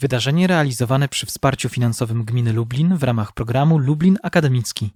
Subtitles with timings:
[0.00, 4.90] Wydarzenie realizowane przy wsparciu finansowym Gminy Lublin w ramach programu Lublin Akademicki.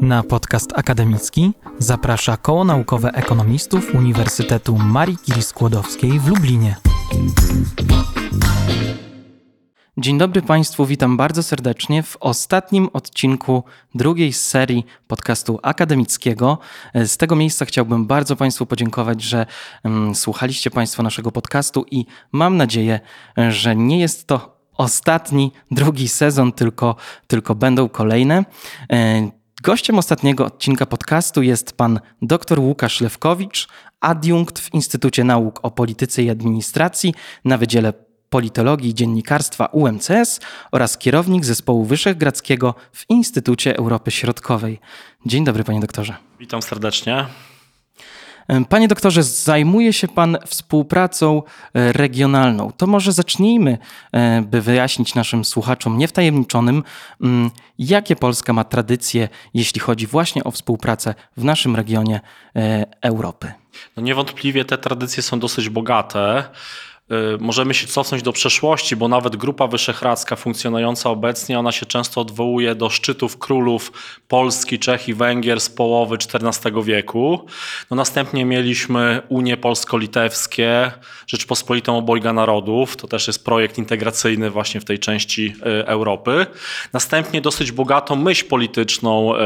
[0.00, 6.76] Na podcast akademicki zaprasza Koło Naukowe Ekonomistów Uniwersytetu Marii Curie Skłodowskiej w Lublinie.
[10.00, 16.58] Dzień dobry Państwu, witam bardzo serdecznie w ostatnim odcinku drugiej serii podcastu akademickiego.
[16.94, 19.46] Z tego miejsca chciałbym bardzo Państwu podziękować, że
[19.84, 23.00] um, słuchaliście Państwo naszego podcastu i mam nadzieję,
[23.48, 28.44] że nie jest to ostatni, drugi sezon, tylko, tylko będą kolejne.
[28.92, 29.30] E,
[29.62, 33.68] gościem ostatniego odcinka podcastu jest pan dr Łukasz Lewkowicz,
[34.00, 40.40] adiunkt w Instytucie Nauk o Polityce i Administracji na Wydziale Politologii i Dziennikarstwa UMCS
[40.72, 44.80] oraz kierownik zespołu Wyszehradzkiego w Instytucie Europy Środkowej.
[45.26, 46.16] Dzień dobry, panie doktorze.
[46.40, 47.26] Witam serdecznie.
[48.68, 51.42] Panie doktorze, zajmuje się Pan współpracą
[51.74, 52.72] e, regionalną.
[52.76, 53.78] To może zacznijmy,
[54.12, 56.82] e, by wyjaśnić naszym słuchaczom niewtajemniczonym,
[57.20, 62.20] mm, jakie Polska ma tradycje, jeśli chodzi właśnie o współpracę w naszym regionie
[62.56, 63.52] e, Europy.
[63.96, 66.44] No niewątpliwie te tradycje są dosyć bogate.
[67.12, 72.20] Y, możemy się cofnąć do przeszłości, bo nawet Grupa Wyszehradzka funkcjonująca obecnie, ona się często
[72.20, 73.92] odwołuje do szczytów królów
[74.28, 77.46] Polski, Czech i Węgier z połowy XIV wieku.
[77.90, 80.92] No następnie mieliśmy Unie Polsko-Litewskie,
[81.26, 86.46] Rzeczpospolitą Obojga Narodów, to też jest projekt integracyjny właśnie w tej części y, Europy.
[86.92, 89.38] Następnie dosyć bogatą myśl polityczną y,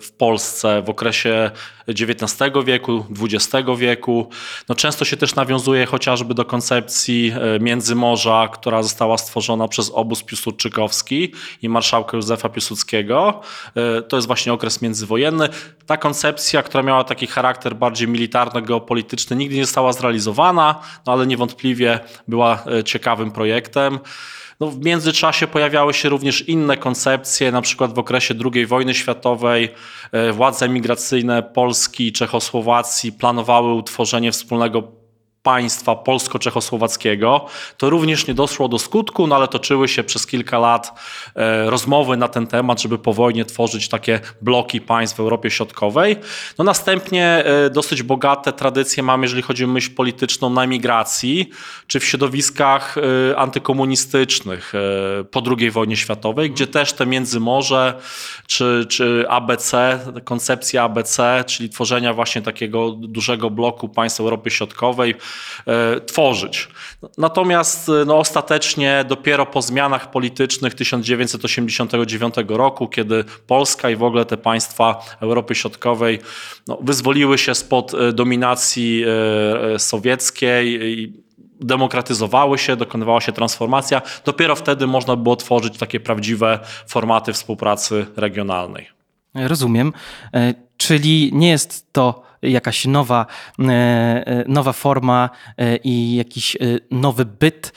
[0.00, 1.50] w Polsce w okresie
[1.88, 4.28] XIX wieku, XX wieku.
[4.68, 10.22] No często się też nawiązuje chociażby do koncepcji e, Międzymorza, która została stworzona przez obóz
[10.22, 13.40] piłsudczykowski i marszałka Józefa Piłsudskiego.
[13.74, 15.48] E, to jest właśnie okres międzywojenny.
[15.86, 22.00] Ta koncepcja, która miała taki charakter bardziej militarno-geopolityczny, nigdy nie została zrealizowana, no ale niewątpliwie
[22.28, 23.98] była e, ciekawym projektem.
[24.60, 29.68] No, w międzyczasie pojawiały się również inne koncepcje, na przykład w okresie II wojny światowej
[30.12, 35.05] e, władze migracyjne Polski i Czechosłowacji planowały utworzenie wspólnego
[35.46, 37.46] państwa polsko-czechosłowackiego.
[37.76, 41.00] To również nie doszło do skutku, no ale toczyły się przez kilka lat
[41.34, 46.16] e, rozmowy na ten temat, żeby po wojnie tworzyć takie bloki państw w Europie Środkowej.
[46.58, 51.50] No następnie e, dosyć bogate tradycje mamy, jeżeli chodzi o myśl polityczną na emigracji,
[51.86, 54.72] czy w środowiskach e, antykomunistycznych
[55.30, 57.94] po II wojnie światowej, gdzie też te Międzymorze,
[58.46, 65.14] czy, czy ABC, koncepcja ABC, czyli tworzenia właśnie takiego dużego bloku państw Europy Środkowej,
[66.06, 66.68] tworzyć.
[67.18, 74.24] Natomiast e, no, ostatecznie dopiero po zmianach politycznych 1989 roku, kiedy Polska i w ogóle
[74.24, 76.18] te państwa Europy Środkowej
[76.66, 79.04] no, wyzwoliły się spod e, dominacji
[79.78, 81.12] sowieckiej i
[81.60, 86.58] demokratyzowały się, dokonywała się transformacja, dopiero wtedy można było tworzyć takie prawdziwe
[86.88, 88.88] formaty współpracy regionalnej.
[89.34, 89.92] Rozumiem.
[90.76, 93.26] Czyli nie jest to jakaś nowa,
[93.58, 96.56] e, e, nowa forma e, i jakiś
[96.90, 97.72] nowy byt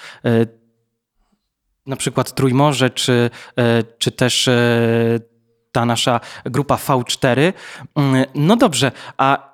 [1.86, 3.30] na przykład Trójmorze, czy,
[3.98, 4.50] czy też
[5.72, 7.54] ta nasza grupa V4.
[7.96, 9.50] Mm, no dobrze, a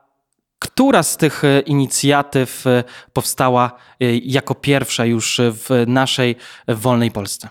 [0.60, 2.66] która z tych inicjatyw
[3.14, 3.72] powstała
[4.24, 6.36] jako pierwsza już w naszej
[6.68, 7.50] wolnej Polsce?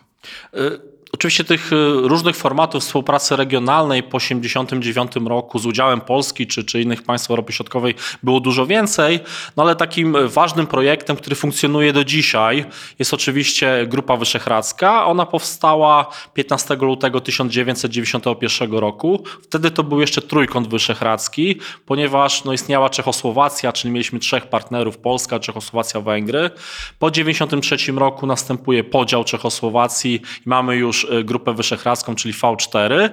[1.14, 6.82] Oczywiście tych y, różnych formatów współpracy regionalnej po 1989 roku z udziałem Polski czy, czy
[6.82, 9.20] innych państw Europy Środkowej było dużo więcej,
[9.56, 12.64] no ale takim ważnym projektem, który funkcjonuje do dzisiaj
[12.98, 15.06] jest oczywiście Grupa Wyszehradzka.
[15.06, 19.24] Ona powstała 15 lutego 1991 roku.
[19.42, 25.40] Wtedy to był jeszcze trójkąt wyszehradzki, ponieważ no, istniała Czechosłowacja, czyli mieliśmy trzech partnerów, Polska,
[25.40, 26.50] Czechosłowacja, Węgry.
[26.98, 30.14] Po 1993 roku następuje podział Czechosłowacji
[30.46, 33.10] i mamy już Y, Grupę Wyszehradzką, czyli V4.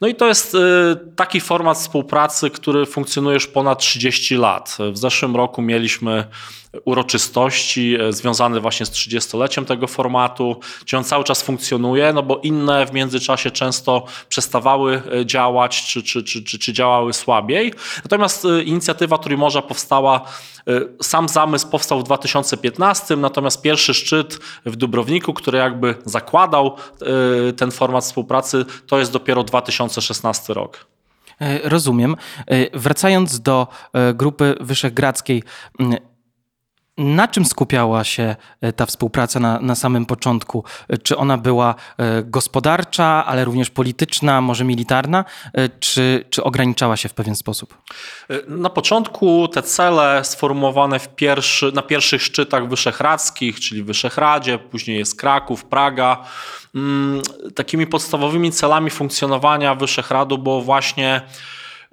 [0.00, 0.58] No i to jest y,
[1.16, 4.78] taki format współpracy, który funkcjonuje już ponad 30 lat.
[4.92, 6.24] W zeszłym roku mieliśmy
[6.84, 12.40] uroczystości e, związane właśnie z 30-leciem tego formatu, gdzie on cały czas funkcjonuje, no bo
[12.42, 17.74] inne w międzyczasie często przestawały e, działać, czy, czy, czy, czy, czy działały słabiej.
[18.04, 20.20] Natomiast e, inicjatywa Trójmorza powstała,
[21.02, 26.76] sam zamysł powstał w 2015, natomiast pierwszy szczyt w Dubrowniku, który jakby zakładał
[27.56, 30.86] ten format współpracy, to jest dopiero 2016 rok.
[31.64, 32.16] Rozumiem.
[32.74, 33.68] Wracając do
[34.14, 35.42] grupy wyszehradzkiej,
[36.98, 40.64] Na czym skupiała się e, ta współpraca na, na samym początku?
[40.88, 45.24] E, czy ona była e, gospodarcza, ale również polityczna, może militarna,
[45.80, 47.78] czy, czy ograniczała się w pewien sposób?
[48.48, 55.20] Na początku te cele sformułowane pierwszy, na pierwszych szczytach wyszehradzkich, czyli w Wyszehradzie, później jest
[55.20, 56.24] Kraków, Praga,
[56.74, 57.22] mm,
[57.54, 61.22] takimi podstawowymi celami funkcjonowania Wyszehradu było właśnie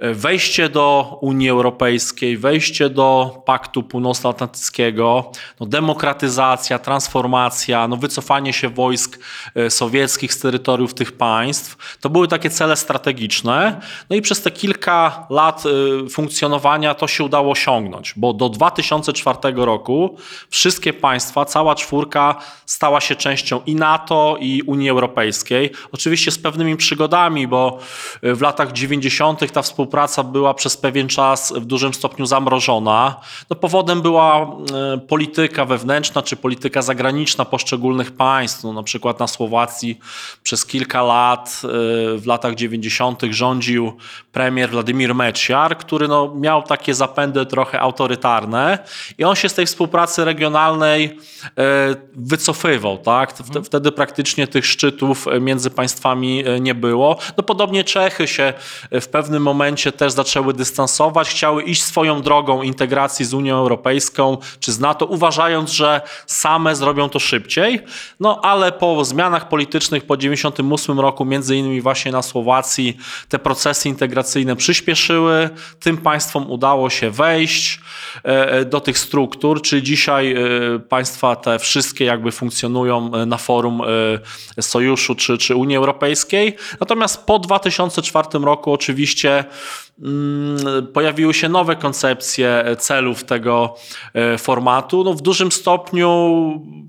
[0.02, 9.20] wejście do Unii Europejskiej, wejście do Paktu Północnoatlantyckiego, no demokratyzacja, transformacja, no wycofanie się wojsk
[9.56, 13.82] e, sowieckich z terytoriów tych państw, to były takie cele strategiczne.
[14.10, 15.64] No i przez te kilka lat
[16.06, 20.18] e, funkcjonowania to się udało osiągnąć, bo do 2004 roku
[20.50, 25.72] wszystkie państwa, cała czwórka stała się częścią i NATO, i Unii Europejskiej.
[25.92, 27.80] Oczywiście z pewnymi przygodami, bo
[28.24, 29.52] e, w latach 90.
[29.52, 33.16] ta współpraca współpraca była przez pewien czas w dużym stopniu zamrożona.
[33.50, 38.64] No, powodem była e, polityka wewnętrzna czy polityka zagraniczna poszczególnych państw.
[38.64, 40.00] No, na przykład na Słowacji
[40.44, 41.68] przez kilka lat, e,
[42.18, 43.22] w latach 90.
[43.30, 43.98] rządził
[44.32, 48.80] premier Władimir Mečiar, który no, miał takie zapędy trochę autorytarne
[49.18, 52.98] i on się z tej współpracy regionalnej e, wycofywał.
[52.98, 53.34] Tak?
[53.64, 57.18] Wtedy praktycznie tych szczytów między państwami nie było.
[57.38, 58.54] No, podobnie Czechy się
[58.92, 64.38] w pewnym momencie się też zaczęły dystansować, chciały iść swoją drogą integracji z Unią Europejską
[64.60, 67.80] czy z NATO, uważając, że same zrobią to szybciej.
[68.20, 72.98] No ale po zmianach politycznych po 1998 roku, między innymi właśnie na Słowacji,
[73.30, 75.50] te procesy integracyjne przyspieszyły.
[75.80, 77.80] Tym państwom udało się wejść
[78.26, 83.82] e, e, do tych struktur, czyli dzisiaj e, państwa te wszystkie jakby funkcjonują na forum
[84.62, 86.56] Sojuszu czy, czy Unii Europejskiej.
[86.80, 89.46] Natomiast po 2004 roku oczywiście
[90.94, 93.76] pojawiły się nowe koncepcje celów tego
[94.14, 95.04] e, formatu.
[95.04, 96.32] No w dużym stopniu,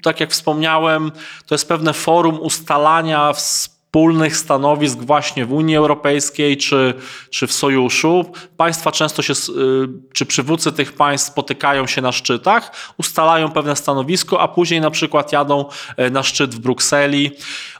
[0.02, 1.12] tak jak wspomniałem,
[1.46, 3.32] to jest pewne forum ustalania
[4.30, 6.94] stanowisk właśnie w Unii Europejskiej czy,
[7.30, 8.32] czy w Sojuszu.
[8.56, 9.34] Państwa często się, y,
[10.12, 15.32] czy przywódcy tych państw spotykają się na szczytach, ustalają pewne stanowisko, a później na przykład
[15.32, 15.64] jadą
[15.96, 17.30] e, na szczyt w Brukseli.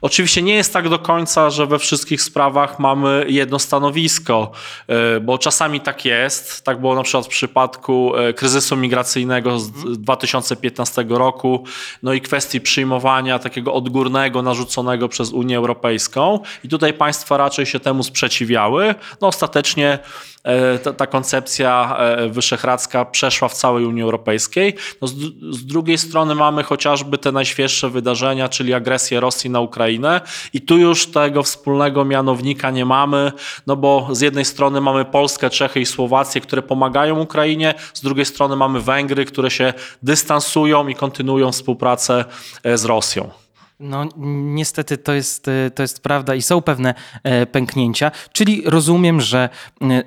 [0.00, 4.50] Oczywiście nie jest tak do końca, że we wszystkich sprawach mamy jedno stanowisko,
[4.88, 6.64] e, bo czasami tak jest.
[6.64, 11.64] Tak było na przykład w przypadku kryzysu migracyjnego z 2015 roku,
[12.02, 17.66] no i kwestii przyjmowania takiego odgórnego, narzuconego przez Unię Europejską Europejską i tutaj państwa raczej
[17.66, 18.94] się temu sprzeciwiały.
[19.20, 19.98] No ostatecznie
[20.44, 24.74] e, ta, ta koncepcja e, wyszehradzka przeszła w całej Unii Europejskiej.
[25.02, 25.14] No z,
[25.50, 30.20] z, drugiej strony mamy chociażby te najświeższe wydarzenia, czyli agresję Rosji na Ukrainę
[30.52, 33.32] i tu już tego wspólnego mianownika nie mamy,
[33.66, 38.26] no bo z jednej strony mamy Polskę, Czechy i Słowację, które pomagają Ukrainie, z drugiej
[38.26, 42.24] strony mamy Węgry, które się dystansują i kontynuują współpracę
[42.64, 43.41] e, z Rosją.
[43.82, 49.20] No, niestety to jest, e, to jest prawda i są pewne e, pęknięcia, czyli rozumiem,
[49.20, 49.48] że
[49.82, 50.02] e,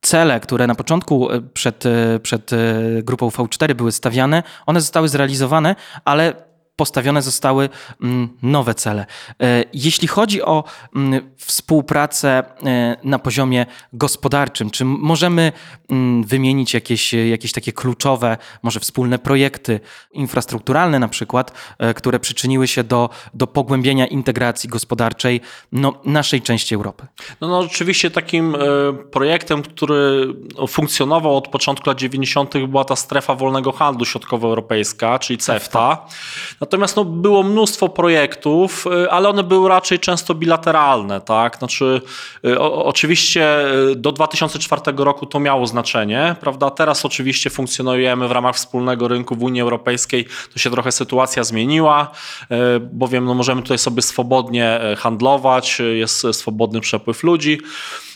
[0.00, 1.84] cele, które na początku przed,
[2.22, 2.50] przed
[3.02, 6.45] grupą V4 były stawiane, one zostały zrealizowane, ale
[6.76, 7.68] postawione zostały
[8.02, 9.06] mm, nowe cele.
[9.42, 10.64] E, jeśli chodzi o
[10.96, 15.52] mm, współpracę e, na poziomie gospodarczym, czy możemy
[15.90, 19.80] mm, wymienić jakieś, jakieś takie kluczowe, może wspólne projekty
[20.12, 25.40] infrastrukturalne na przykład, e, które przyczyniły się do, do pogłębienia integracji gospodarczej
[25.72, 27.06] no, naszej części Europy?
[27.40, 28.56] No, no oczywiście takim
[29.10, 30.26] projektem, który
[30.58, 32.54] no, funkcjonował od początku lat 90.
[32.68, 36.06] była ta strefa wolnego handlu środkowoeuropejska, czyli CEFTA.
[36.66, 41.20] Natomiast no, było mnóstwo projektów, y, ale one były raczej często bilateralne.
[41.20, 41.58] Tak?
[41.58, 42.00] Znaczy,
[42.44, 46.36] y, o, oczywiście y, do 2004 roku to miało znaczenie.
[46.40, 46.70] Prawda?
[46.70, 50.26] Teraz oczywiście funkcjonujemy w ramach wspólnego rynku w Unii Europejskiej.
[50.52, 52.10] To się trochę sytuacja zmieniła,
[52.80, 57.58] bowiem no, możemy tutaj sobie swobodnie handlować, jest swobodny przepływ ludzi.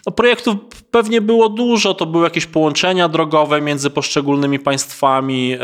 [0.06, 0.56] No, projektów
[0.90, 5.52] pewnie było dużo, to były jakieś połączenia drogowe między poszczególnymi państwami.
[5.52, 5.58] E,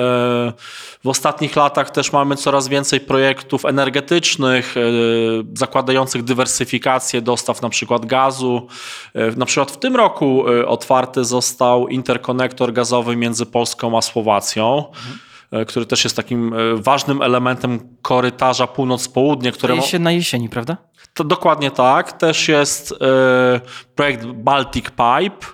[1.05, 4.81] w ostatnich latach też mamy coraz więcej projektów energetycznych, e,
[5.55, 8.67] zakładających dywersyfikację dostaw na przykład gazu.
[9.15, 14.85] E, na przykład w tym roku otwarty został interkonektor gazowy między Polską a Słowacją.
[14.89, 15.19] Mhm
[15.67, 19.53] który też jest takim ważnym elementem korytarza północ-południe.
[19.53, 20.77] Które się na jesieni, prawda?
[21.17, 22.13] To dokładnie tak.
[22.13, 23.61] Też jest e,
[23.95, 25.47] projekt Baltic Pipe,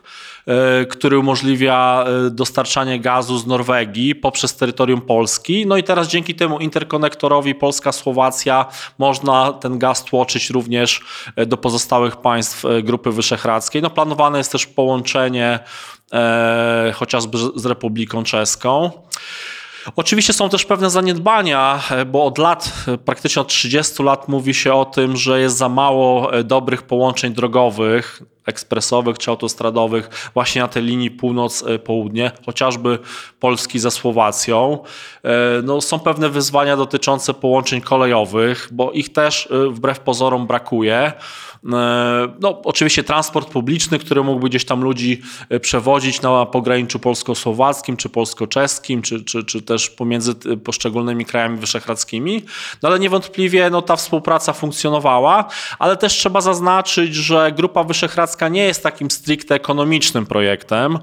[0.47, 5.67] e, który umożliwia e, dostarczanie gazu z Norwegii poprzez terytorium Polski.
[5.67, 8.67] No i teraz dzięki temu interkonektorowi Polska-Słowacja
[8.99, 11.01] można ten gaz tłoczyć również
[11.47, 13.83] do pozostałych państw Grupy Wyszehradzkiej.
[13.83, 15.59] No planowane jest też połączenie
[16.95, 18.91] chociażby z Republiką Czeską.
[19.97, 22.73] Oczywiście są też pewne zaniedbania, bo od lat,
[23.05, 27.35] praktycznie od 30 lat mówi się o tym, że jest za mało e, dobrych połączeń
[27.35, 32.99] drogowych, ekspresowych czy autostradowych właśnie na tej linii północ-południe, chociażby
[33.41, 34.79] Polski ze Słowacją.
[35.25, 40.97] E, no, są pewne wyzwania dotyczące połączeń kolejowych, bo ich też e, wbrew pozorom brakuje.
[40.97, 41.13] E,
[42.41, 45.23] no, oczywiście transport publiczny, który mógłby gdzieś tam ludzi
[45.61, 50.35] przewozić na pograniczu polsko-słowackim, czy polsko-czeskim, czy, czy, czy też pomiędzy
[50.65, 52.43] poszczególnymi krajami wyszehradzkimi.
[52.83, 55.45] No ale niewątpliwie no, ta współpraca funkcjonowała,
[55.79, 60.99] ale też trzeba zaznaczyć, że Grupa Wyszehradzka nie jest takim stricte ekonomicznym projektem.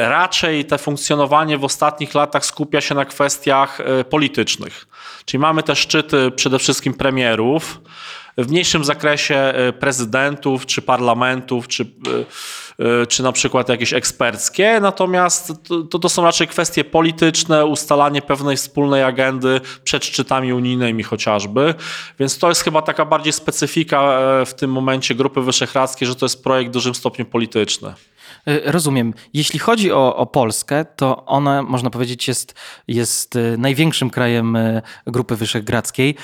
[0.00, 3.78] Raczej te funkcjonowanie w ostatnich latach skupia się na kwestiach
[4.10, 4.86] politycznych.
[5.24, 7.80] Czyli mamy te szczyty przede wszystkim premierów,
[8.38, 12.24] w mniejszym zakresie e, prezydentów, czy parlamentów, czy, e, e,
[13.08, 15.52] czy na przykład jakieś eksperckie, natomiast
[15.90, 21.74] to, to są raczej kwestie polityczne, ustalanie pewnej wspólnej agendy przed szczytami unijnymi chociażby,
[22.18, 26.44] więc to jest chyba taka bardziej specyfika w tym momencie Grupy Wyszehradzkiej, że to jest
[26.44, 27.94] projekt w dużym stopniu polityczny.
[28.64, 29.14] Rozumiem.
[29.34, 32.54] Jeśli chodzi o, o, Polskę, to ona, można powiedzieć, jest,
[32.88, 34.58] jest największym krajem
[35.06, 36.14] Grupy Wyszehradzkiej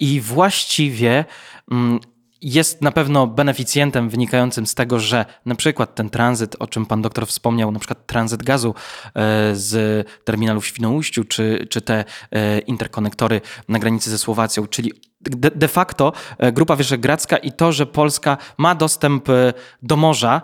[0.00, 1.24] i właściwie
[1.70, 2.00] Mm,
[2.42, 7.02] jest na pewno beneficjentem wynikającym z tego, że na przykład ten tranzyt, o czym pan
[7.02, 8.74] doktor wspomniał, na przykład tranzyt gazu
[9.06, 9.12] e,
[9.54, 15.68] z terminalu w Świnoujściu, czy, czy te e, interkonektory na granicy ze Słowacją, czyli de,
[15.68, 19.28] facto e, Grupa Wyszehradzka i to, że Polska ma dostęp
[19.82, 20.42] do morza,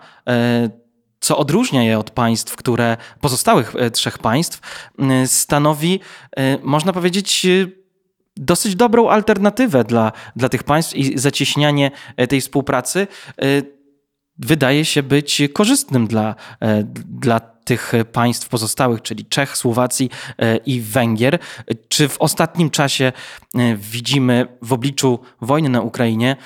[1.20, 4.60] co odróżnia je od państw, które pozostałych trzech państw,
[5.26, 6.00] stanowi,
[6.62, 7.46] można powiedzieć,
[8.38, 13.06] dosyć dobrą alternatywę dla, dla tych państw i zacieśnianie e, tej współpracy
[13.38, 13.44] e,
[14.38, 20.10] wydaje się być korzystnym dla, e, dla tych państw pozostałych, czyli Czech, Słowacji
[20.66, 21.38] i Węgier.
[21.88, 23.12] Czy w ostatnim czasie
[23.76, 26.36] widzimy w obliczu wojny na Ukrainie,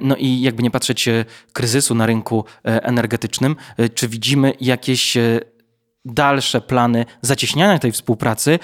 [0.00, 1.08] no i jakby nie patrzeć
[1.52, 3.56] kryzysu na rynku energetycznym,
[3.94, 5.16] czy widzimy jakieś
[6.04, 8.58] dalsze plany zacieśniania tej współpracy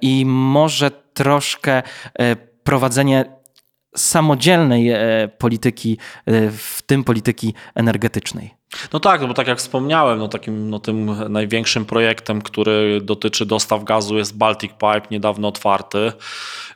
[0.00, 1.82] i może troszkę
[2.18, 3.24] e, prowadzenie
[3.96, 4.98] samodzielnej e,
[5.38, 8.54] polityki, e, w tym polityki energetycznej.
[8.92, 13.46] No tak, no bo tak jak wspomniałem, no takim no tym największym projektem, który dotyczy
[13.46, 16.12] dostaw gazu jest Baltic Pipe, niedawno otwarty.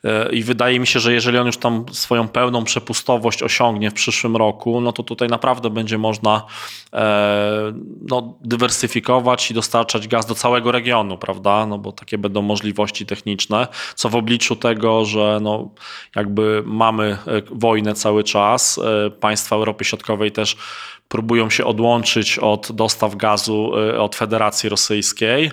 [0.05, 3.95] E, I wydaje mi się, że jeżeli on już tam swoją pełną przepustowość osiągnie w
[3.95, 6.43] przyszłym roku, no to tutaj naprawdę będzie można
[6.93, 7.73] e,
[8.09, 11.67] no, dywersyfikować i dostarczać gaz do całego regionu, prawda?
[11.67, 15.71] No bo takie będą możliwości techniczne, co w obliczu tego, że no,
[16.17, 18.81] jakby mamy e, wojnę cały czas,
[19.21, 20.57] państwa Europy Środkowej też
[21.09, 21.88] próbują się odłączyć
[22.39, 25.51] od dostaw gazu y, od Federacji Rosyjskiej.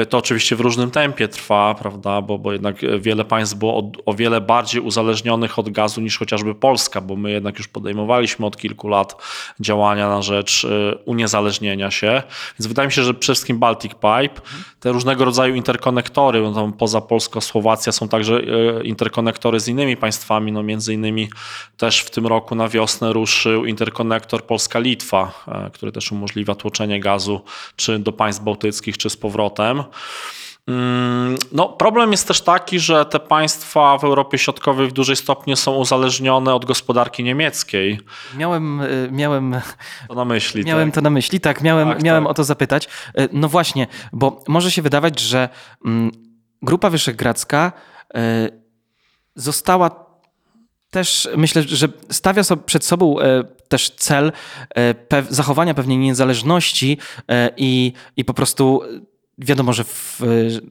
[0.00, 3.92] Y, to oczywiście w różnym tempie trwa, prawda, bo, bo jednak wiele państw było o,
[4.06, 8.56] o, wiele bardziej uzależnionych od gazu niż chociażby Polska, bo my jednak już podejmowaliśmy od
[8.56, 9.16] kilku lat
[9.60, 12.22] działania na rzecz y, uniezależnienia się.
[12.58, 14.40] Więc wydaje mi się, że przede wszystkim Baltic Pipe,
[14.80, 18.42] te różnego rodzaju interkonektory, bo tam poza Polsko-Słowacja są także
[18.84, 21.28] interkonektory z innymi państwami, no między innymi
[21.76, 27.00] też w tym roku na wiosnę ruszył interkonektor Polska Litwa, e, który też umożliwia tłoczenie
[27.00, 27.40] gazu
[27.76, 29.81] czy do państw bałtyckich, czy z powrotem.
[30.66, 35.56] Mm, no, problem jest też taki, że te państwa w Europie Środkowej w dużej stopniu
[35.56, 38.00] są uzależnione od gospodarki niemieckiej.
[38.36, 39.60] Miałem, e, miałem
[40.08, 40.64] to na myśli.
[40.64, 40.94] Miałem tak?
[40.94, 42.30] to na myśli, tak, miałem, tak, miałem tak.
[42.30, 42.88] o to zapytać.
[43.14, 45.48] E, no właśnie, bo może się wydawać, że
[45.84, 46.10] mm,
[46.62, 47.72] Grupa Wyszehradzka
[49.34, 49.90] została
[50.92, 54.32] też myślę, że stawia sobie przed sobą e, też cel
[54.76, 56.98] e, zachowania pewnej niezależności
[57.28, 58.82] e, i, i po prostu
[59.38, 60.20] wiadomo, że w,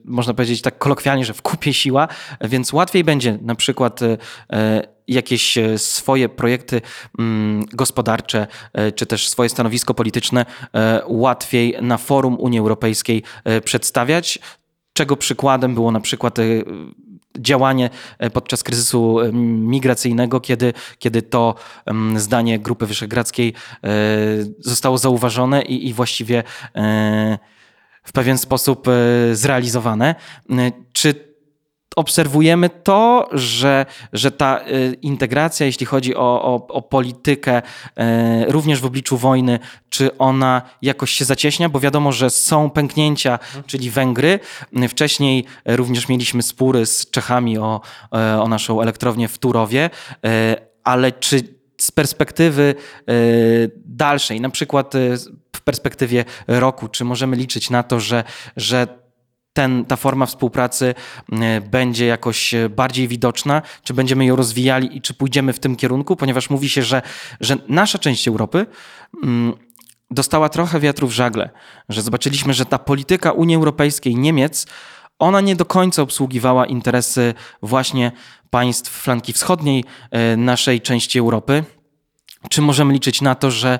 [0.04, 2.08] można powiedzieć tak kolokwialnie, że w kupie siła,
[2.40, 4.00] więc łatwiej będzie na przykład
[5.08, 6.80] jakieś swoje projekty
[7.18, 8.46] mm, gospodarcze,
[8.94, 10.46] czy też swoje stanowisko polityczne
[11.06, 13.22] łatwiej na forum Unii Europejskiej
[13.64, 14.38] przedstawiać,
[14.92, 16.38] czego przykładem było na przykład
[17.38, 21.54] działanie e, podczas kryzysu e, migracyjnego, kiedy, kiedy to
[22.16, 23.54] zdanie Grupy Wyszehradzkiej
[23.84, 23.88] e,
[24.58, 26.42] zostało zauważone i, i właściwie
[28.02, 28.86] w pewien sposób
[29.32, 30.14] zrealizowane.
[30.92, 31.32] Czy
[31.96, 37.62] obserwujemy to, że, że ta y, integracja, jeśli chodzi o, o, o, politykę,
[38.48, 39.58] również w obliczu wojny,
[39.90, 41.68] czy ona jakoś się zacieśnia?
[41.68, 44.40] Bo wiadomo, że są pęknięcia, czyli Węgry.
[44.88, 47.80] Wcześniej również mieliśmy spory z Czechami o,
[48.40, 49.90] o naszą elektrownię w Turowie,
[50.84, 52.74] ale czy z perspektywy
[53.84, 54.94] dalszej, na przykład
[55.56, 58.24] w perspektywie roku, czy możemy liczyć na to, że,
[58.56, 59.02] że
[59.52, 60.94] ten, ta forma współpracy
[61.32, 65.76] e, będzie jakoś e, bardziej widoczna, czy będziemy ją rozwijali i czy pójdziemy w tym
[65.76, 67.02] kierunku, ponieważ mówi się, że,
[67.40, 68.66] że nasza część Europy
[69.22, 69.52] mm,
[70.10, 71.50] dostała trochę wiatru w żagle,
[71.88, 74.66] że zobaczyliśmy, że ta polityka Unii Europejskiej, Niemiec,
[75.18, 78.12] ona nie do końca obsługiwała interesy właśnie
[78.52, 81.64] państw flanki wschodniej e, naszej części Europy.
[82.50, 83.78] Czy możemy liczyć na to, że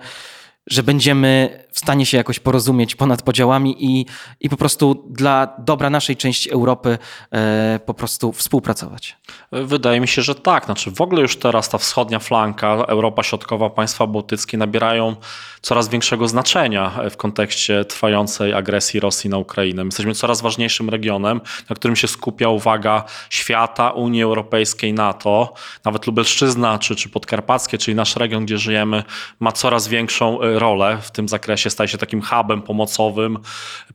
[0.67, 4.07] że będziemy w stanie się jakoś porozumieć ponad podziałami i,
[4.41, 6.99] i po prostu dla dobra naszej części Europy
[7.33, 9.17] e, po prostu współpracować.
[9.53, 10.65] Wydaje mi się, że tak.
[10.65, 15.17] Znaczy w ogóle już teraz ta wschodnia flanka, Europa Środkowa, państwa bałtyckie nabierają
[15.63, 19.85] coraz większego znaczenia w kontekście trwającej agresji Rosji na Ukrainę.
[19.85, 25.55] My jesteśmy coraz ważniejszym regionem, na którym się skupia uwaga świata, Unii Europejskiej, NATO.
[25.85, 29.05] Nawet Lubelszczyzna czy, czy Podkarpackie, czyli nasz region, gdzie żyjemy,
[29.41, 33.39] ma coraz większą e, rolę w tym zakresie, staje się takim hubem pomocowym,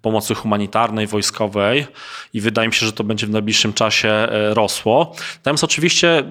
[0.02, 1.88] pomocy humanitarnej, wojskowej
[2.34, 5.12] i wydaje mi się, że to będzie w najbliższym czasie e, rosło.
[5.36, 6.24] Natomiast oczywiście e,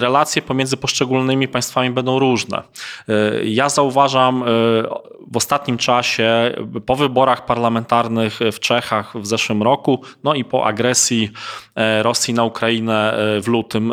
[0.00, 2.62] relacje pomiędzy poszczególnymi państwami będą różne.
[3.08, 4.44] E, ja zauważam
[5.32, 6.54] w ostatnim czasie,
[6.86, 11.30] po wyborach parlamentarnych w Czechach w zeszłym roku, no i po agresji
[12.02, 13.92] Rosji na Ukrainę w lutym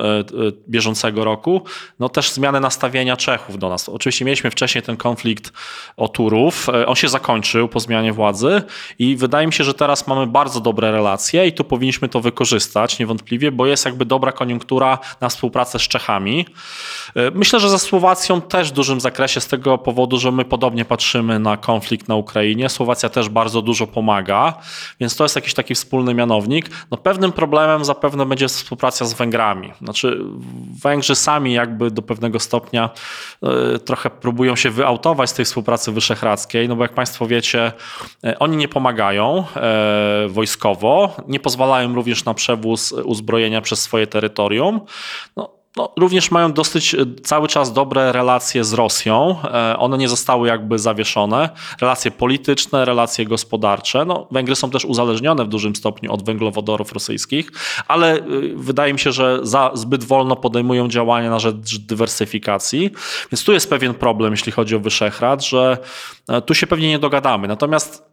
[0.70, 1.62] bieżącego roku,
[2.00, 3.90] no też zmianę nastawienia Czechów do nas.
[3.90, 5.54] Oczywiście mieliśmy wcześniej ten konflikt
[5.98, 6.68] o Turów.
[6.88, 8.62] On się zakończył po zmianie władzy
[9.00, 13.00] i wydaje mi się, że teraz mamy bardzo dobre relacje i tu powinniśmy to wykorzystać
[13.00, 16.46] niewątpliwie, bo jest jakby dobra koniunktura na współpracę z Czechami.
[17.34, 21.40] Myślę, że ze Słowacją też w dużym zakresie z tego powodu, że my podobnie patrzymy
[21.40, 22.70] na konflikt na Ukrainie.
[22.70, 24.54] Słowacja też bardzo dużo pomaga,
[25.00, 26.70] więc to jest jakiś taki wspólny mianownik.
[26.92, 29.74] No pewnym problemem zapewne będzie współpraca z Węgrami.
[29.82, 30.20] Znaczy
[30.84, 32.90] Węgrzy sami jakby do pewnego stopnia
[33.76, 37.72] y, trochę próbują się wyautować z tej współpracy wyszehradzkiej, no bo jak Państwo wiecie,
[38.24, 44.82] e, oni nie pomagają e, wojskowo, nie pozwalają również na przewóz uzbrojenia przez swoje terytorium.
[45.38, 49.36] No, no, również mają dosyć e, cały czas dobre relacje z Rosją.
[49.44, 51.50] E, one nie zostały jakby zawieszone.
[51.82, 54.06] Relacje polityczne, relacje gospodarcze.
[54.06, 57.52] No, Węgry są też uzależnione w dużym stopniu od węglowodorów rosyjskich,
[57.88, 58.22] ale e,
[58.56, 62.92] wydaje mi się, że za zbyt wolno podejmują działania na rzecz dywersyfikacji.
[63.32, 65.78] Więc tu jest pewien problem, jeśli chodzi o Wyszehrad, że
[66.46, 67.48] tu się pewnie nie dogadamy.
[67.48, 68.13] Natomiast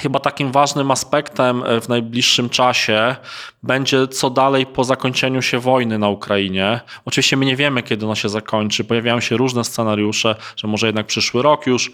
[0.00, 3.16] Chyba takim ważnym aspektem e, w najbliższym czasie
[3.62, 6.80] będzie co dalej po zakończeniu się wojny na Ukrainie.
[7.04, 8.84] Oczywiście my nie wiemy, kiedy ona się zakończy.
[8.84, 11.92] Pojawiają się różne scenariusze, że może jednak przyszły rok już e,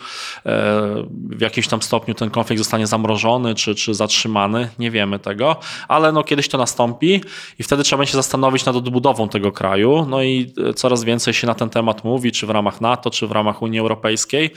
[1.12, 4.69] w jakimś tam stopniu ten konflikt zostanie zamrożony czy, czy zatrzymany.
[4.79, 5.57] Nie wiemy tego,
[5.88, 7.21] ale no kiedyś to nastąpi
[7.59, 10.07] i wtedy trzeba będzie się zastanowić nad odbudową tego kraju.
[10.09, 13.27] No i e, coraz więcej się na ten temat mówi, czy w ramach NATO, czy
[13.27, 14.51] w ramach Unii Europejskiej.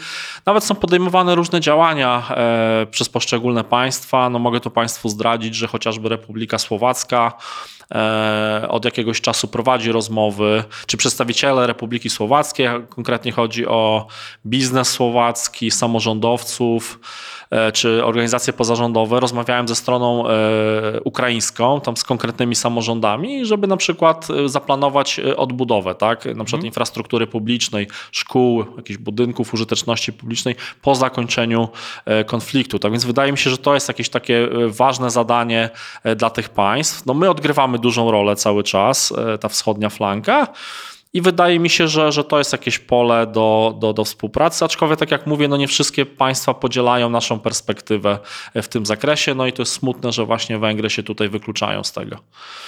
[0.45, 2.23] Nawet są podejmowane różne działania
[2.91, 4.29] przez poszczególne poszczególne państwa.
[4.29, 7.33] No mogę tu Państwu zdradzić, że chociażby Republika Słowacka
[8.69, 14.07] od jakiegoś czasu prowadzi rozmowy, czy przedstawiciele Republiki Słowackiej, konkretnie chodzi o
[14.45, 16.99] biznes słowacki, samorządowców,
[17.49, 20.31] E, czy organizacje pozarządowe rozmawiałem ze stroną e,
[21.03, 26.25] ukraińską, tam z konkretnymi samorządami, żeby na przykład e, zaplanować odbudowę, tak?
[26.25, 26.65] Na przykład mhm.
[26.65, 31.69] infrastruktury publicznej, szkół, jakichś budynków użyteczności publicznej po zakończeniu
[32.25, 32.79] konfliktu.
[32.79, 35.69] Tak więc wydaje mi się, że to jest jakieś takie ważne zadanie
[36.15, 37.05] dla tych państw.
[37.05, 40.47] No my odgrywamy dużą rolę cały czas, ta wschodnia flanka.
[41.15, 44.99] I wydaje mi się, że, że to jest jakieś pole do, do, do współpracy, aczkolwiek
[44.99, 48.19] tak jak mówię, no nie wszystkie państwa podzielają naszą perspektywę
[48.55, 51.91] w tym zakresie, no i to jest smutne, że właśnie Węgry się tutaj wykluczają z
[51.91, 52.17] tego.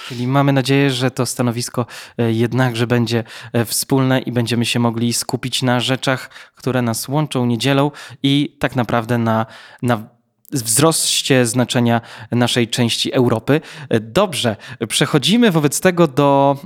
[0.08, 1.86] Czyli mamy nadzieję, że to stanowisko
[2.18, 7.46] e, jednakże będzie e, wspólne i będziemy się mogli skupić na rzeczach, które nas łączą,
[7.46, 7.90] nie dzielą
[8.22, 9.46] i tak naprawdę na,
[9.82, 10.17] na
[10.52, 13.60] wzroście znaczenia naszej części Europy.
[13.88, 14.56] E, dobrze,
[14.88, 16.56] przechodzimy wobec tego do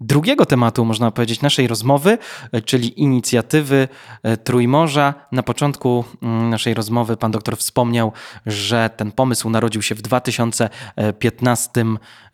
[0.00, 2.18] drugiego tematu, można powiedzieć, naszej rozmowy,
[2.52, 3.88] e, czyli inicjatywy
[4.22, 5.14] e, Trójmorza.
[5.32, 8.12] Na początku mm, naszej rozmowy pan doktor wspomniał,
[8.46, 11.70] że ten pomysł narodził się w 2015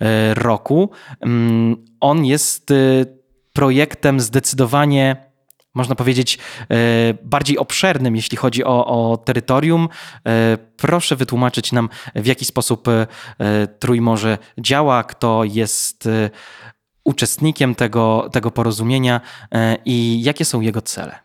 [0.01, 0.90] e, roku.
[1.20, 2.73] Mm, on jest
[3.53, 5.29] projektem zdecydowanie
[5.74, 6.38] można powiedzieć,
[7.22, 9.88] bardziej obszernym, jeśli chodzi o, o, terytorium.
[10.76, 12.88] Proszę wytłumaczyć nam, w jaki sposób
[13.78, 16.09] Trójmorze działa, kto jest
[17.04, 19.20] uczestnikiem tego, tego porozumienia
[19.54, 21.18] e, i jakie są jego cele?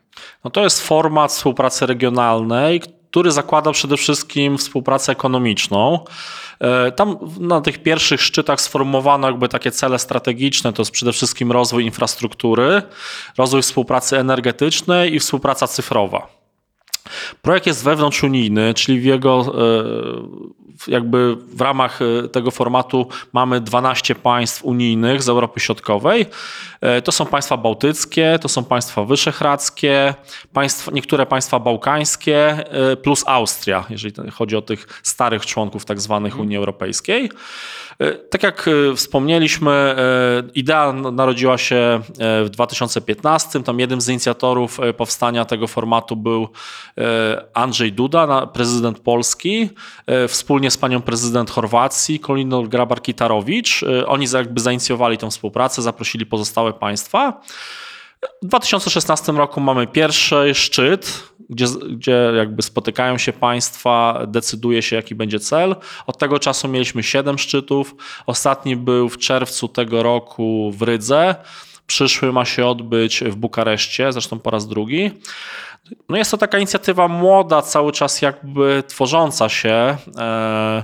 [0.44, 2.80] No to jest format współpracy regionalnej,
[3.16, 5.98] który zakłada przede wszystkim współpracę ekonomiczną.
[6.60, 11.52] E, tam na tych pierwszych szczytach sformułowano jakby takie cele strategiczne, to jest przede wszystkim
[11.52, 12.82] rozwój infrastruktury,
[13.38, 16.28] rozwój współpracy energetycznej i współpraca cyfrowa.
[17.42, 19.54] Projekt jest wewnątrzunijny, czyli w jego
[20.88, 21.98] jakby w ramach
[22.32, 26.26] tego formatu mamy 12 państw unijnych z Europy Środkowej.
[27.04, 30.14] To są państwa bałtyckie, to są państwa wyszehradzkie,
[30.52, 32.64] państwa, niektóre państwa bałkańskie
[33.02, 37.30] plus Austria, jeżeli chodzi o tych starych członków tak zwanych Unii Europejskiej.
[37.98, 39.96] E, tak jak e, wspomnieliśmy, e,
[40.54, 42.00] idea narodziła się
[42.44, 43.62] w 2015.
[43.62, 46.48] Tam jednym z inicjatorów powstania tego formatu był
[47.54, 49.70] Andrzej Duda, prezydent Polski,
[50.28, 53.84] wspólnie z panią prezydent Chorwacji, Koliną Grabar-Kitarowicz.
[54.06, 57.40] Oni jakby zainicjowali tę współpracę, zaprosili pozostałe państwa.
[58.42, 65.14] W 2016 roku mamy pierwszy szczyt, gdzie, gdzie jakby spotykają się państwa, decyduje się jaki
[65.14, 65.76] będzie cel.
[66.06, 67.94] Od tego czasu mieliśmy siedem szczytów.
[68.26, 71.34] Ostatni był w czerwcu tego roku w Rydze.
[71.86, 75.10] Przyszły ma się odbyć w Bukareszcie, zresztą po raz drugi.
[76.08, 79.96] No jest to taka inicjatywa młoda, cały czas jakby tworząca się.
[80.18, 80.82] E,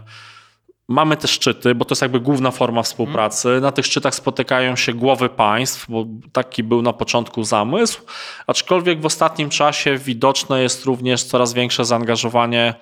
[0.88, 3.59] Mamy te szczyty, bo to jest jakby główna forma współpracy.
[3.62, 8.03] Na tych szczytach spotykają się głowy państw, bo taki był na początku zamysł.
[8.47, 12.75] Aczkolwiek w ostatnim czasie widoczne jest również coraz większe zaangażowanie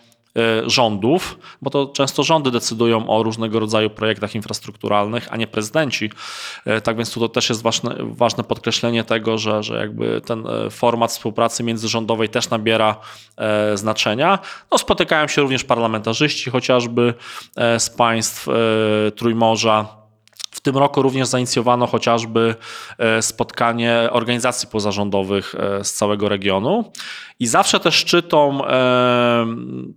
[0.66, 6.10] rządów, bo to często rządy decydują o różnego rodzaju projektach infrastrukturalnych, a nie prezydenci.
[6.64, 10.46] E, tak więc tu to też jest ważne, ważne podkreślenie tego, że, że jakby ten
[10.46, 12.96] e, format współpracy międzyrządowej też nabiera
[13.74, 14.38] znaczenia.
[14.70, 17.14] No, spotykają się również parlamentarzyści, chociażby
[17.78, 18.46] z państw
[19.16, 20.00] Trójmorza
[20.50, 22.54] w tym roku również zainicjowano chociażby
[22.98, 26.92] e, spotkanie organizacji pozarządowych e, z całego regionu.
[27.40, 29.46] I zawsze też szczytom e,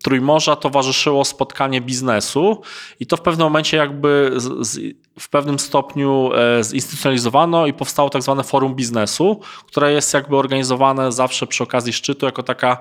[0.03, 2.62] Trójmorza towarzyszyło spotkanie biznesu,
[2.99, 4.79] i to w pewnym momencie jakby z, z,
[5.19, 6.29] w pewnym stopniu
[6.62, 12.25] zinstytucjonalizowano i powstało tak zwane forum biznesu, które jest jakby organizowane zawsze przy okazji szczytu
[12.25, 12.77] jako taka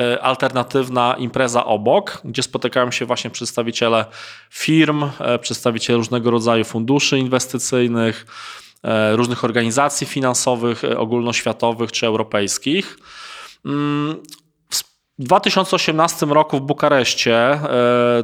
[0.00, 4.04] E, alternatywna impreza obok, gdzie spotykają się właśnie przedstawiciele
[4.50, 8.26] firm, e, przedstawiciele różnego rodzaju funduszy inwestycyjnych,
[8.82, 12.98] e, różnych organizacji finansowych, ogólnoświatowych czy europejskich.
[13.64, 14.22] Mm,
[15.18, 17.60] w 2018 roku w Bukareszcie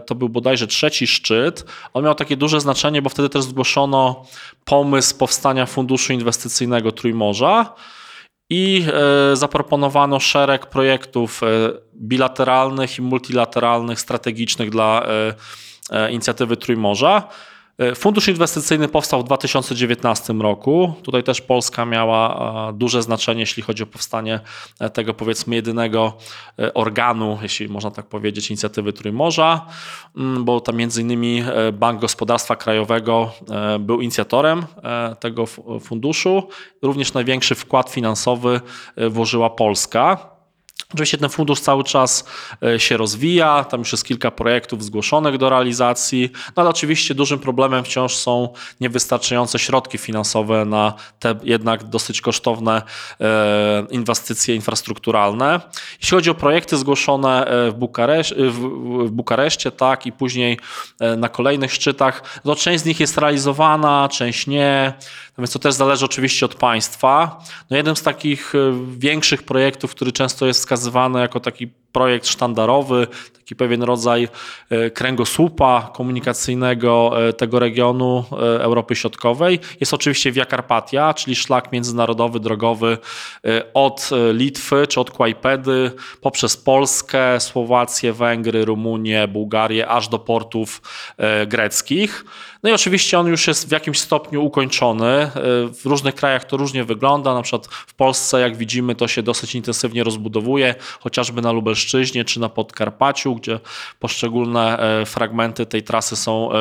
[0.07, 1.65] to był bodajże trzeci szczyt.
[1.95, 4.25] On miał takie duże znaczenie, bo wtedy też zgłoszono
[4.65, 7.75] pomysł powstania funduszu inwestycyjnego Trójmorza
[8.53, 8.85] i
[9.33, 11.47] e, zaproponowano szereg projektów e,
[11.95, 15.07] bilateralnych i multilateralnych, strategicznych dla
[15.91, 17.29] e, inicjatywy Trójmorza.
[17.79, 20.93] E, Fundusz inwestycyjny powstał w 2019 roku.
[21.03, 24.41] Tutaj też Polska miała duże znaczenie, jeśli chodzi o powstanie
[24.81, 26.13] e, tego powiedzmy jedynego
[26.59, 29.67] e, organu, jeśli można tak powiedzieć, inicjatywy Trójmorza,
[30.17, 33.33] mm, bo tam między innymi Bank Gospodarstwa Krajowego
[33.81, 34.65] był inicjatorem
[35.21, 35.47] tego
[35.81, 36.49] funduszu.
[36.83, 38.61] Również największy wkład finansowy
[39.11, 40.32] włożyła Polska.
[40.95, 42.25] Oczywiście ten fundusz cały czas
[42.63, 47.39] e, się rozwija, tam już jest kilka projektów zgłoszonych do realizacji, no ale oczywiście dużym
[47.39, 48.49] problemem wciąż są
[48.81, 52.83] niewystarczające środki finansowe na te jednak dosyć kosztowne
[53.21, 55.61] e, inwestycje infrastrukturalne.
[56.01, 57.75] Jeśli chodzi o projekty zgłoszone e, w,
[59.07, 60.59] w Bukareszcie, tak, i później
[61.17, 64.93] na kolejnych szczytach, no część z nich jest realizowana, część nie,
[65.39, 67.45] no więc to też zależy oczywiście od państwa.
[67.71, 68.53] No jednym z takich
[68.99, 73.07] większych projektów, który często jest wskazywany jako taki projekt sztandarowy,
[73.43, 74.29] taki pewien rodzaj
[74.71, 79.59] e, kręgosłupa komunikacyjnego e, tego regionu e, Europy Środkowej.
[79.81, 82.99] Jest oczywiście Via Carpatia, czyli szlak międzynarodowy, drogowy
[83.75, 90.83] od Litwy czy od Kłajpedy poprzez Polskę, Słowację, Węgry, Rumunię, Bułgarię, aż do portów
[91.47, 92.25] greckich.
[92.63, 95.31] No i oczywiście on już jest w jakimś stopniu ukończony.
[95.81, 97.35] W różnych krajach to różnie wygląda.
[97.35, 101.82] Na przykład w Polsce, jak widzimy, to się dosyć intensywnie rozbudowuje, chociażby na Lubelszczyźnie
[102.27, 103.61] czy na Podkarpaciu, gdzie
[103.99, 106.57] poszczególne e, fragmenty tej trasy są e,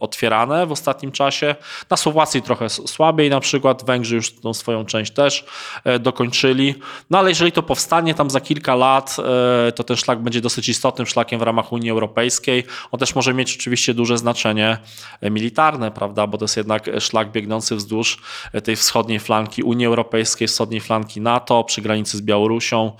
[0.00, 1.54] otwierane w ostatnim czasie.
[1.90, 5.44] Na Słowacji trochę słabiej, na przykład Węgrzy już tą swoją część też
[5.84, 6.74] e, dokończyli.
[7.10, 9.16] No ale jeżeli to powstanie tam za kilka lat,
[9.74, 12.64] to ten szlak będzie dosyć istotnym szlakiem w ramach Unii Europejskiej.
[12.90, 14.78] On też może mieć oczywiście duże znaczenie
[15.22, 18.18] militarne, prawda, bo to jest jednak szlak biegnący wzdłuż
[18.64, 22.92] tej wschodniej flanki Unii Europejskiej, wschodniej flanki NATO, przy granicy z Białorusią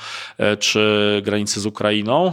[0.59, 2.33] czy granicy z Ukrainą.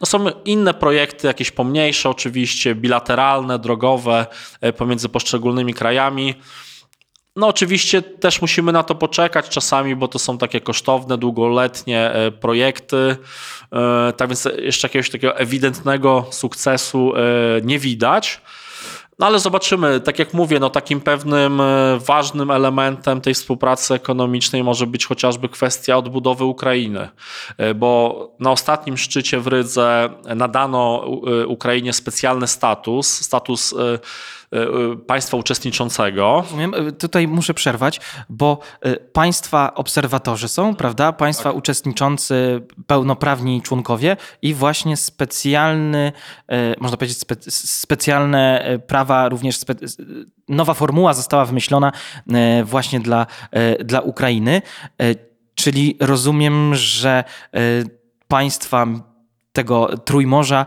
[0.00, 4.26] No są inne projekty, jakieś pomniejsze oczywiście, bilateralne, drogowe
[4.60, 6.34] e, pomiędzy poszczególnymi krajami.
[7.36, 12.30] No oczywiście też musimy na to poczekać czasami, bo to są takie kosztowne, długoletnie e,
[12.30, 13.16] projekty.
[13.72, 17.12] E, tak więc jeszcze jakiegoś takiego ewidentnego sukcesu
[17.62, 18.40] nie widać.
[19.20, 24.64] No ale zobaczymy, tak jak mówię, no takim pewnym e, ważnym elementem tej współpracy ekonomicznej
[24.64, 27.08] może być chociażby kwestia odbudowy Ukrainy,
[27.56, 31.04] e, bo na ostatnim szczycie w Rydze nadano
[31.42, 33.74] e, Ukrainie specjalny status, status
[35.06, 36.42] państwa uczestniczącego.
[36.42, 36.74] Rozumiem.
[36.98, 38.58] Tutaj muszę przerwać, bo
[39.12, 41.12] państwa obserwatorzy są, prawda?
[41.12, 41.58] Państwa tak.
[41.58, 46.12] uczestniczący, pełnoprawni członkowie i właśnie specjalny,
[46.80, 49.58] można powiedzieć, spe, specjalne prawa również
[50.50, 51.92] nowa formuła została wymyślona
[52.32, 54.62] e, właśnie dla, e, dla Ukrainy.
[55.00, 55.14] E,
[55.54, 57.24] czyli rozumiem, że
[58.28, 58.86] państwa
[59.52, 60.66] tego Trójmorza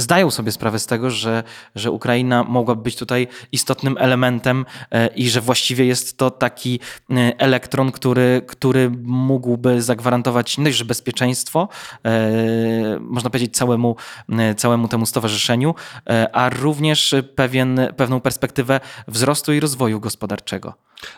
[0.00, 1.42] zdają sobie sprawę z tego, że,
[1.74, 7.14] że Ukraina mogłaby być tutaj istotnym elementem e, i że właściwie jest to taki e,
[7.38, 11.68] elektron, który, który mógłby zagwarantować nie że bezpieczeństwo,
[12.04, 13.96] e, można powiedzieć całemu,
[14.56, 15.74] całemu temu stowarzyszeniu,
[16.32, 20.74] a również pewien, pewną perspektywę wzrostu i rozwoju gospodarczego.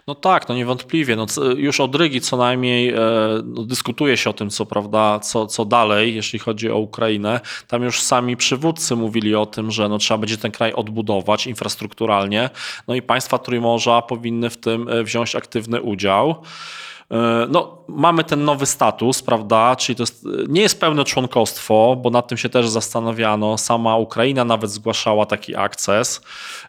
[0.06, 1.16] No tak, no niewątpliwie.
[1.16, 2.98] No, już od Rygi co najmniej e,
[3.44, 7.40] no, dyskutuje się o tym, co prawda, co, co dalej, jeśli chodzi o Ukrainę.
[7.68, 12.50] Tam już sami przywódcy mówili o tym, że no, trzeba będzie ten kraj odbudować infrastrukturalnie.
[12.88, 16.42] No i państwa Trójmorza powinny w tym e, wziąć aktywny udział.
[17.12, 19.76] E, no, mamy ten nowy status, prawda?
[19.76, 23.58] Czyli to jest, nie jest pełne członkostwo, bo nad tym się też zastanawiano.
[23.58, 26.20] Sama Ukraina nawet zgłaszała taki akces.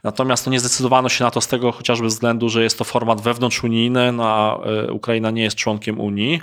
[0.04, 3.22] Natomiast no, nie zdecydowano się na to z tego chociażby względu, że jest to format
[3.22, 6.42] wewnątrzunijny, no, a e, Ukraina nie jest członkiem Unii.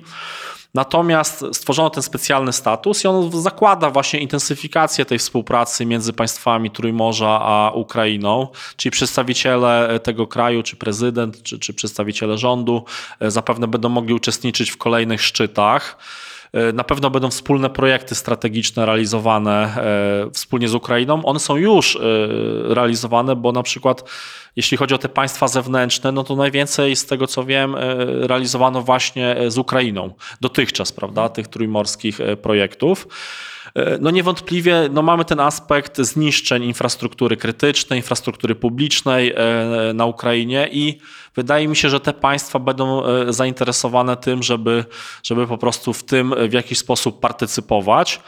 [0.75, 7.41] Natomiast stworzono ten specjalny status i on zakłada właśnie intensyfikację tej współpracy między państwami Trójmorza
[7.43, 12.85] a Ukrainą, czyli przedstawiciele tego kraju, czy prezydent, czy, czy przedstawiciele rządu
[13.21, 15.99] e, zapewne będą mogli uczestniczyć w kolejnych szczytach.
[16.53, 21.25] E, na pewno będą wspólne projekty strategiczne realizowane e, wspólnie z Ukrainą.
[21.25, 21.99] One są już
[22.65, 24.11] realizowane, bo na przykład
[24.57, 27.77] jeśli chodzi o te państwa zewnętrzne, no to najwięcej z tego co wiem
[28.21, 33.07] realizowano właśnie z Ukrainą dotychczas, prawda, tych trójmorskich projektów.
[33.75, 40.69] E, no niewątpliwie no mamy ten aspekt zniszczeń infrastruktury krytycznej, infrastruktury publicznej e, na Ukrainie
[40.73, 40.99] i
[41.37, 44.85] wydaje mi się, że te państwa będą e, zainteresowane tym, żeby,
[45.23, 48.21] żeby po prostu w tym w jakiś sposób partycypować.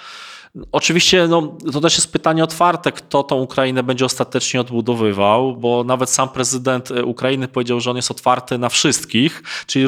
[0.73, 6.11] Oczywiście no, to też jest pytanie otwarte, kto tą Ukrainę będzie ostatecznie odbudowywał, bo nawet
[6.11, 9.87] sam prezydent e, Ukrainy powiedział, że on jest otwarty na wszystkich, czyli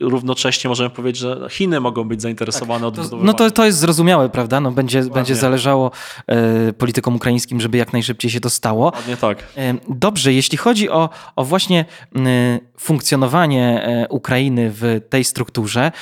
[0.00, 3.26] równocześnie możemy powiedzieć, że Chiny mogą być zainteresowane tak, odbudowywaniem.
[3.26, 4.60] No to, to jest zrozumiałe, prawda?
[4.60, 5.90] No, będzie, będzie zależało
[6.26, 8.84] e, politykom ukraińskim, żeby jak najszybciej się to stało.
[8.84, 9.38] Dokładnie tak.
[9.56, 11.84] E, dobrze, jeśli chodzi o, o właśnie
[12.16, 12.20] e,
[12.78, 15.92] funkcjonowanie Ukrainy w tej strukturze,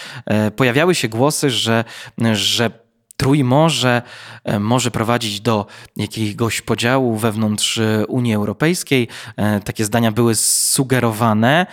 [0.56, 1.84] pojawiały się głosy, że,
[2.32, 2.85] że
[3.16, 4.02] Trójmorze
[4.44, 9.08] e, może prowadzić do jakiegoś podziału wewnątrz e, Unii Europejskiej.
[9.36, 11.66] E, takie zdania były sugerowane.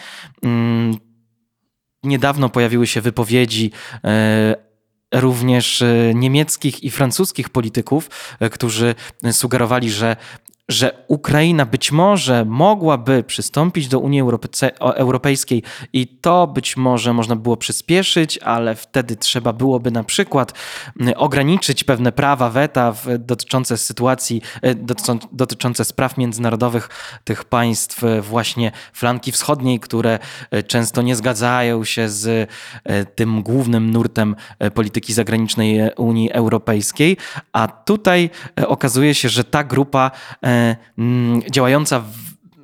[0.44, 0.98] Mm,
[2.04, 3.72] niedawno pojawiły się wypowiedzi
[5.14, 8.10] również niemieckich i francuskich polityków,
[8.52, 8.96] którzy
[9.32, 10.16] sugerowali, że
[10.74, 14.22] że Ukraina być może mogłaby przystąpić do Unii
[14.96, 20.54] Europejskiej i to być może można było przyspieszyć, ale wtedy trzeba byłoby na przykład
[21.16, 24.76] ograniczyć pewne prawa weta dotyczące sytuacji, e,
[25.32, 26.90] dotyczące spraw międzynarodowych
[27.24, 30.20] tych państw e, właśnie flanki wschodniej, które
[30.52, 32.50] e, często nie zgadzają się z
[33.16, 34.36] tym głównym nurtem
[34.74, 37.18] polityki zagranicznej Unii Europejskiej,
[37.54, 38.30] a tutaj
[38.68, 40.12] okazuje się, że ta grupa
[41.52, 42.06] działająca w,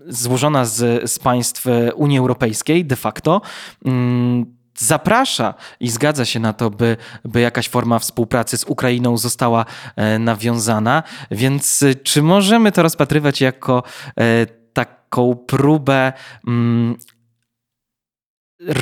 [0.07, 3.41] złożona z, z państw Unii Europejskiej de facto
[3.85, 9.65] mm, zaprasza i zgadza się na to, by, by jakaś forma współpracy z Ukrainą została
[9.95, 11.03] e, nawiązana.
[11.31, 13.83] Więc e, czy możemy to rozpatrywać jako
[14.17, 16.13] e, taką próbę
[16.47, 16.95] mm,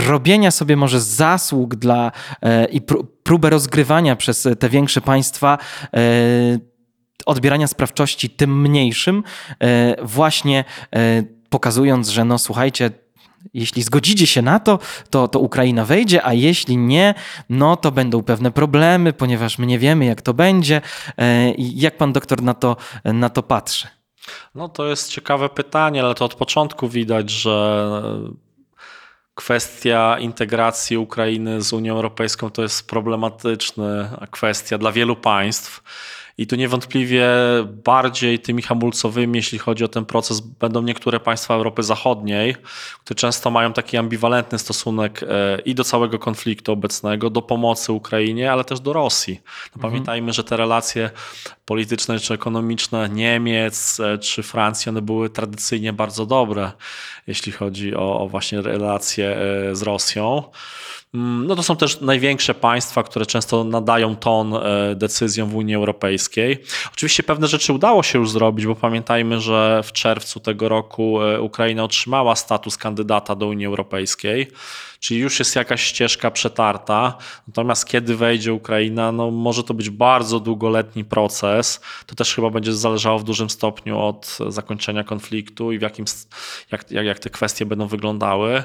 [0.07, 2.11] robienia sobie może zasług dla
[2.71, 2.81] i
[3.23, 5.57] próbę rozgrywania przez te większe państwa
[7.27, 9.23] odbierania sprawczości tym mniejszym,
[9.59, 10.63] e, właśnie
[10.95, 12.91] e, pokazując, że no słuchajcie,
[13.53, 17.13] jeśli zgodzicie się na to, to, to Ukraina wejdzie, a jeśli nie,
[17.49, 20.81] no to będą pewne problemy, ponieważ my nie wiemy, jak to będzie.
[21.17, 23.87] E, jak pan doktor na to, na to patrzy?
[24.55, 28.01] No to jest ciekawe pytanie, ale to od początku widać, że
[29.37, 35.83] kwestia integracji Ukrainy z Unią Europejską to jest problematyczna kwestia dla wielu państw.
[36.37, 37.27] I tu niewątpliwie
[37.83, 42.55] bardziej tymi hamulcowymi, jeśli chodzi o ten proces, będą niektóre państwa Europy Zachodniej,
[43.03, 48.51] które często mają taki ambiwalentny stosunek e, i do całego konfliktu obecnego, do pomocy Ukrainie,
[48.51, 49.41] ale też do Rosji.
[49.75, 51.09] No pamiętajmy, że te relacje
[51.65, 56.71] polityczne czy ekonomiczne Niemiec e, czy Francji, one były tradycyjnie bardzo dobre,
[57.27, 60.43] jeśli chodzi o, o właśnie relacje e, z Rosją.
[61.17, 65.75] Mm, no to są też największe państwa, które często nadają ton e, decyzjom w Unii
[65.75, 66.63] Europejskiej.
[66.93, 71.41] Oczywiście pewne rzeczy udało się już zrobić, bo pamiętajmy, że w czerwcu tego roku e,
[71.41, 74.47] Ukraina otrzymała status kandydata do Unii Europejskiej,
[74.99, 77.17] czyli już jest jakaś ścieżka przetarta.
[77.47, 81.81] Natomiast kiedy wejdzie Ukraina, no może to być bardzo długoletni proces.
[82.05, 86.05] To też chyba będzie zależało w dużym stopniu od zakończenia konfliktu i w jakim,
[86.71, 88.63] jak, jak, jak te kwestie będą wyglądały.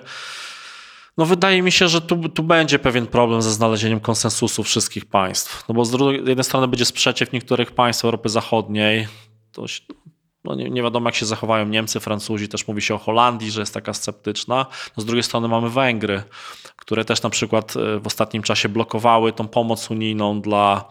[1.19, 5.69] No wydaje mi się, że tu, tu będzie pewien problem ze znalezieniem konsensusu wszystkich państw.
[5.69, 5.93] No bo z
[6.27, 9.09] jednej strony będzie sprzeciw niektórych państw Europy Zachodniej,
[9.53, 9.67] to
[10.45, 13.61] no nie, nie, wiadomo jak się zachowają Niemcy, Francuzi, też mówi się o Holandii, że
[13.61, 14.67] jest taka sceptyczna.
[14.97, 16.23] No z drugiej strony mamy Węgry,
[16.77, 20.89] które też na przykład e, w ostatnim czasie blokowały tą pomoc unijną dla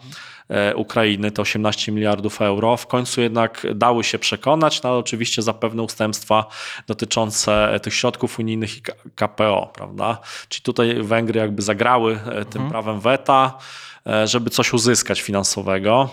[0.74, 2.76] Ukrainy, te 18 miliardów euro.
[2.76, 6.46] W końcu jednak dały się przekonać, no ale oczywiście za pewne ustępstwa
[6.86, 8.82] dotyczące tych środków unijnych i
[9.14, 10.18] KPO, prawda?
[10.48, 12.70] Czyli tutaj Węgry jakby zagrały e, tym mhm.
[12.70, 13.58] prawem weta,
[14.06, 16.08] e, żeby coś uzyskać finansowego.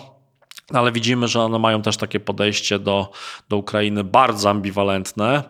[0.72, 3.12] Ale widzimy, że one mają też takie podejście do,
[3.48, 5.42] do Ukrainy bardzo ambiwalentne.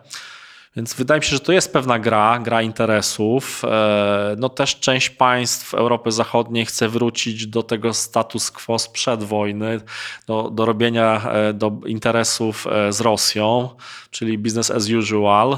[0.75, 3.65] Więc wydaje mi się, że to jest pewna gra, gra interesów.
[3.65, 9.81] E, no też część państw Europy Zachodniej chce wrócić do tego status quo sprzed wojny,
[10.27, 13.69] do, do robienia e, do interesów e, z Rosją,
[14.11, 15.57] czyli business as usual.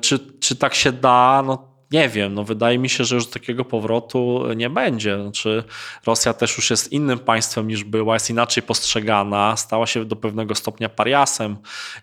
[0.00, 1.42] Czy, czy tak się da?
[1.46, 5.22] No nie wiem, no wydaje mi się, że już takiego powrotu nie będzie.
[5.22, 5.64] Znaczy,
[6.06, 10.54] Rosja też już jest innym państwem niż była, jest inaczej postrzegana, stała się do pewnego
[10.54, 11.56] stopnia pariasem,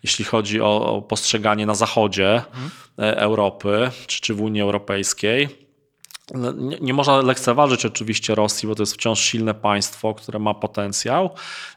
[0.04, 2.69] jeśli chodzi o, o postrzeganie na zachodzie mhm.
[2.98, 5.62] Europy czy, czy w Unii Europejskiej.
[6.34, 10.54] No, nie, nie, można lekceważyć oczywiście Rosji, bo to jest wciąż silne państwo, które ma
[10.54, 11.30] potencjał.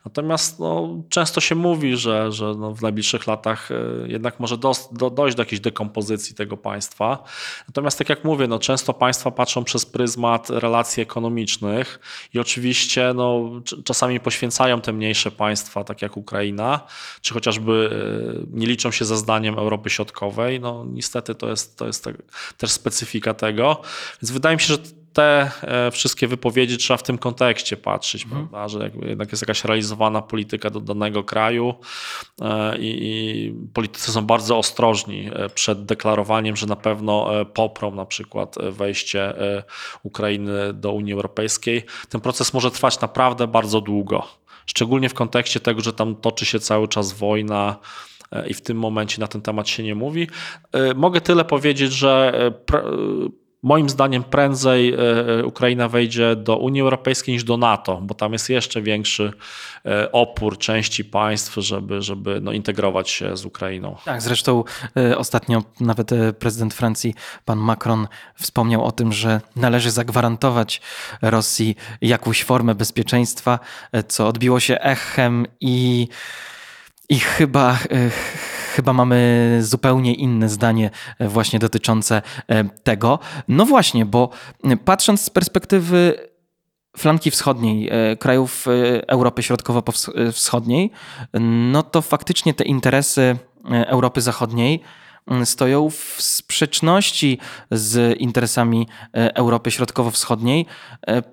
[0.04, 3.74] Natomiast no, często się mówi, że, że no, w najbliższych latach e,
[4.06, 7.24] jednak może do, do, dojść do jakiejś dekompozycji tego państwa.
[7.68, 12.00] Natomiast tak jak mówię, no, często państwa patrzą przez pryzmat relacji ekonomicznych
[12.34, 13.50] i oczywiście no,
[13.84, 16.80] czasami poświęcają te mniejsze państwa, tak jak Ukraina,
[17.20, 17.90] czy chociażby
[18.52, 20.60] e, nie liczą się ze zdaniem Europy Środkowej.
[20.60, 22.12] No, niestety to jest, to jest te,
[22.56, 23.80] też specyfika tego.
[24.22, 24.78] Więc wydaje mi się, że
[25.16, 28.48] te e, wszystkie wypowiedzi trzeba w tym kontekście patrzeć, mhm.
[28.48, 28.68] prawda?
[28.68, 31.74] że jednak jest jakaś realizowana polityka do danego kraju
[32.40, 38.06] e, i, i, politycy są bardzo ostrożni e, przed deklarowaniem, że na pewno poprą na
[38.06, 39.34] przykład wejście
[40.02, 41.84] Ukrainy do Unii Europejskiej.
[42.08, 44.26] Ten proces może trwać naprawdę bardzo długo,
[44.66, 47.76] szczególnie w kontekście tego, że tam toczy się cały czas wojna
[48.48, 50.28] i w tym momencie na ten temat się nie mówi.
[50.94, 52.32] Mogę tyle powiedzieć, że
[53.66, 54.98] Moim zdaniem prędzej e,
[55.38, 59.32] e, Ukraina wejdzie do Unii Europejskiej niż do NATO, bo tam jest jeszcze większy
[59.84, 63.96] e, opór części państw, żeby, żeby no, integrować się z Ukrainą.
[64.04, 64.64] Tak, zresztą
[65.16, 70.80] ostatnio nawet prezydent Francji, pan Macron, wspomniał o tym, że należy zagwarantować
[71.22, 73.58] Rosji jakąś formę bezpieczeństwa,
[74.08, 76.08] co odbiło się echem i,
[77.08, 77.78] i chyba
[78.76, 83.18] chyba mamy zupełnie inne zdanie e, właśnie dotyczące e, tego.
[83.48, 84.30] No właśnie, bo
[84.64, 86.28] e, patrząc z perspektywy
[86.96, 88.66] flanki wschodniej, krajów
[89.06, 90.90] Europy Środkowo-Wschodniej,
[91.70, 93.36] no to faktycznie te interesy
[93.70, 94.82] Europy Zachodniej
[95.44, 97.38] stoją w sprzeczności
[97.70, 100.66] z interesami Europy Środkowo-Wschodniej,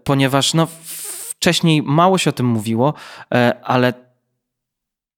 [0.04, 0.68] ponieważ no,
[1.36, 2.94] wcześniej mało się o tym mówiło,
[3.64, 3.94] ale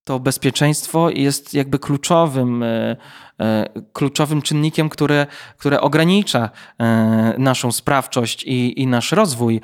[0.06, 2.98] to bezpieczeństwo jest jakby kluczowym, e,
[3.39, 9.62] e, kluczowym czynnikiem, które, które ogranicza e, naszą sprawczość i, i nasz rozwój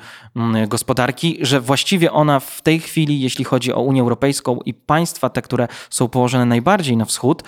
[0.68, 5.42] gospodarki, że właściwie ona w tej chwili, jeśli chodzi o Unię Europejską i państwa te,
[5.42, 7.42] które są położone najbardziej na wschód,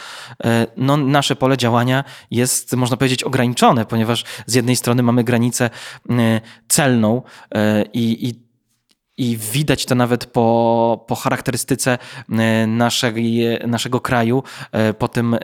[0.77, 5.71] no nasze pole działania jest, można powiedzieć, ograniczone, ponieważ z jednej strony mamy granicę
[6.69, 7.23] celną
[7.93, 8.45] i, i
[9.17, 11.99] i widać to nawet po, po charakterystyce
[12.31, 15.39] e, naszej, naszego kraju, e, po tym, e,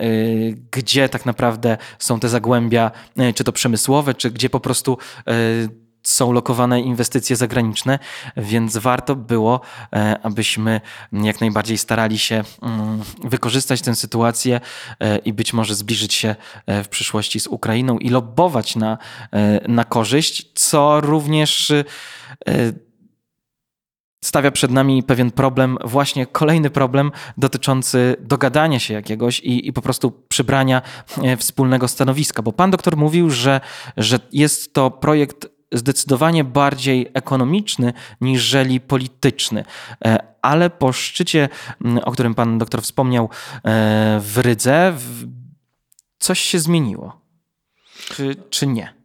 [0.71, 2.91] gdzie tak naprawdę są te zagłębia,
[3.35, 4.99] czy to przemysłowe, czy gdzie po prostu
[6.03, 7.99] są lokowane inwestycje zagraniczne,
[8.37, 9.61] więc warto było,
[10.23, 10.81] abyśmy
[11.13, 14.61] jak najbardziej starali się mm, wykorzystać tę sytuację
[15.25, 18.99] i być może zbliżyć się w przyszłości z Ukrainą i lobbować na,
[19.69, 21.73] na korzyść, co również
[24.25, 29.83] stawia przed nami pewien problem, właśnie kolejny problem dotyczący dogadania się jakiegoś i, i po
[29.83, 30.83] prostu przybrania
[31.23, 32.43] e, wspólnego stanowiska.
[32.43, 33.61] Bo pan doktor mówił, że,
[33.97, 39.65] że jest to projekt zdecydowanie bardziej ekonomiczny niżeli polityczny.
[40.05, 41.49] E, ale po szczycie,
[42.05, 43.29] o którym pan doktor wspomniał e,
[44.21, 44.97] w Rydze,
[46.19, 47.21] coś się zmieniło.
[48.15, 49.00] Czy, czy nie?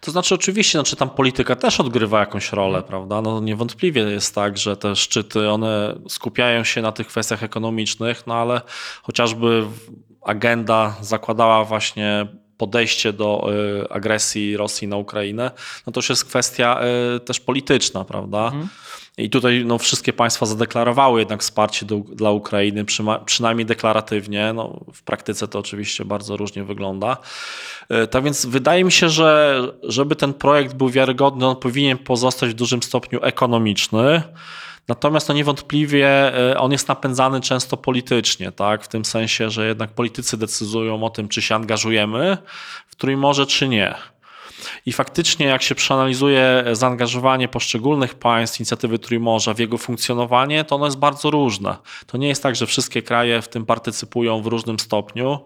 [0.00, 3.22] To znaczy, oczywiście, znaczy tam polityka też odgrywa jakąś rolę, prawda?
[3.22, 8.34] No niewątpliwie jest tak, że te szczyty, one skupiają się na tych kwestiach ekonomicznych, no
[8.34, 8.60] ale
[9.02, 9.66] chociażby
[10.22, 13.50] agenda zakładała właśnie podejście do
[13.84, 15.50] y, agresji Rosji na Ukrainę,
[15.86, 16.80] no to już jest kwestia
[17.16, 18.44] y, też polityczna, prawda?
[18.44, 18.68] Mhm.
[19.18, 22.84] I tutaj no, wszystkie państwa zadeklarowały jednak wsparcie do, dla Ukrainy,
[23.24, 24.52] przynajmniej deklaratywnie.
[24.52, 27.16] No, w praktyce to oczywiście bardzo różnie wygląda.
[27.88, 32.50] E, tak więc wydaje mi się, że żeby ten projekt był wiarygodny, on powinien pozostać
[32.50, 34.22] w dużym stopniu ekonomiczny.
[34.88, 36.08] Natomiast no niewątpliwie
[36.50, 38.84] e, on jest napędzany często politycznie, tak?
[38.84, 42.38] w tym sensie, że jednak politycy decydują o tym, czy się angażujemy
[42.88, 43.94] w Trójmorze, czy nie.
[44.86, 50.84] I faktycznie, jak się przeanalizuje zaangażowanie poszczególnych państw, inicjatywy Trójmorza w jego funkcjonowanie, to ono
[50.84, 51.76] jest bardzo różne.
[52.06, 55.44] To nie jest tak, że wszystkie kraje w tym partycypują w różnym stopniu.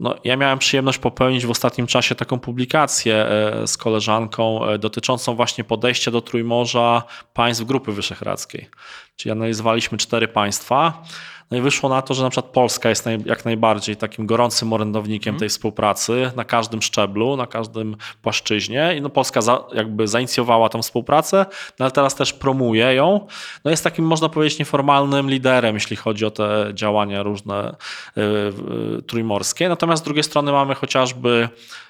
[0.00, 5.34] No, ja miałem przyjemność popełnić w ostatnim czasie taką publikację e, z koleżanką e, dotyczącą
[5.34, 7.02] właśnie podejścia do Trójmorza
[7.34, 8.68] państw Grupy Wyszehradzkiej.
[9.16, 11.02] Czyli analizowaliśmy cztery państwa.
[11.50, 14.72] No i wyszło na to, że na przykład Polska jest naj, jak najbardziej takim gorącym
[14.72, 18.94] orędownikiem tej współpracy na każdym szczeblu, na każdym płaszczyźnie.
[18.98, 21.46] I no Polska za, jakby zainicjowała tę współpracę,
[21.78, 23.26] no ale teraz też promuje ją.
[23.64, 27.76] No jest takim, można powiedzieć, nieformalnym liderem, jeśli chodzi o te działania różne
[28.16, 29.68] yy, trójmorskie.
[29.68, 31.48] Natomiast z drugiej strony mamy chociażby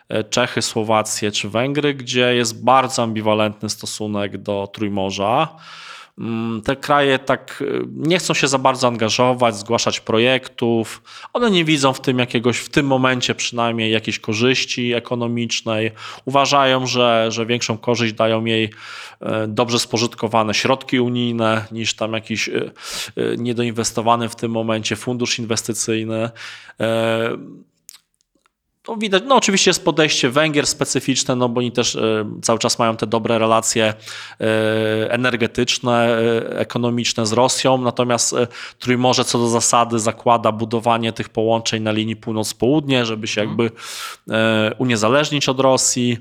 [0.09, 5.49] e, Czechy, Słowację czy Węgry, gdzie jest bardzo ambiwalentny stosunek do Trójmorza.
[6.21, 11.03] Mm, te kraje tak y, nie chcą się za bardzo angażować, zgłaszać projektów.
[11.33, 15.91] One nie widzą w tym jakiegoś, w tym momencie przynajmniej jakiejś korzyści ekonomicznej.
[16.25, 18.71] Uważają, że, że większą korzyść dają jej
[19.21, 22.53] e, dobrze spożytkowane środki unijne niż tam jakiś e,
[23.37, 26.31] niedoinwestowany w tym momencie fundusz inwestycyjny.
[28.91, 32.79] No widać, no oczywiście jest podejście Węgier specyficzne, no bo oni też e, cały czas
[32.79, 33.85] mają te dobre relacje
[34.41, 34.45] e,
[35.11, 38.35] energetyczne, e, ekonomiczne z Rosją, natomiast
[38.79, 43.71] Trójmorze co do zasady zakłada budowanie tych połączeń na linii północ-południe, żeby się jakby
[44.79, 46.19] uniezależnić od Rosji.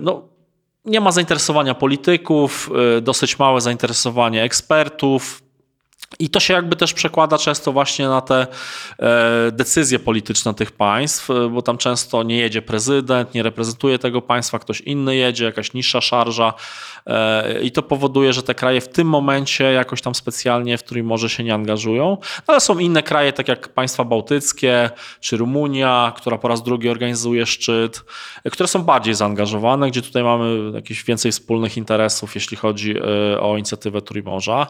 [0.00, 0.22] No,
[0.84, 2.70] nie ma zainteresowania polityków,
[3.02, 5.43] dosyć małe zainteresowanie ekspertów.
[6.18, 8.46] I to się jakby też przekłada często właśnie na te
[8.98, 14.22] e, decyzje polityczne tych państw, e, bo tam często nie jedzie prezydent, nie reprezentuje tego
[14.22, 16.54] państwa, ktoś inny jedzie, jakaś niższa szarża
[17.06, 21.28] e, i to powoduje, że te kraje w tym momencie jakoś tam specjalnie w Trójmorze
[21.30, 24.90] się nie angażują, ale są inne kraje, tak jak państwa bałtyckie
[25.20, 28.04] czy Rumunia, która po raz drugi organizuje szczyt,
[28.52, 32.94] które są bardziej zaangażowane, gdzie tutaj mamy jakieś więcej wspólnych interesów, jeśli chodzi
[33.40, 34.66] o inicjatywę Trójmorza,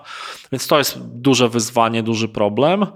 [0.53, 2.87] więc to jest duży duże wyzwanie, duży problem.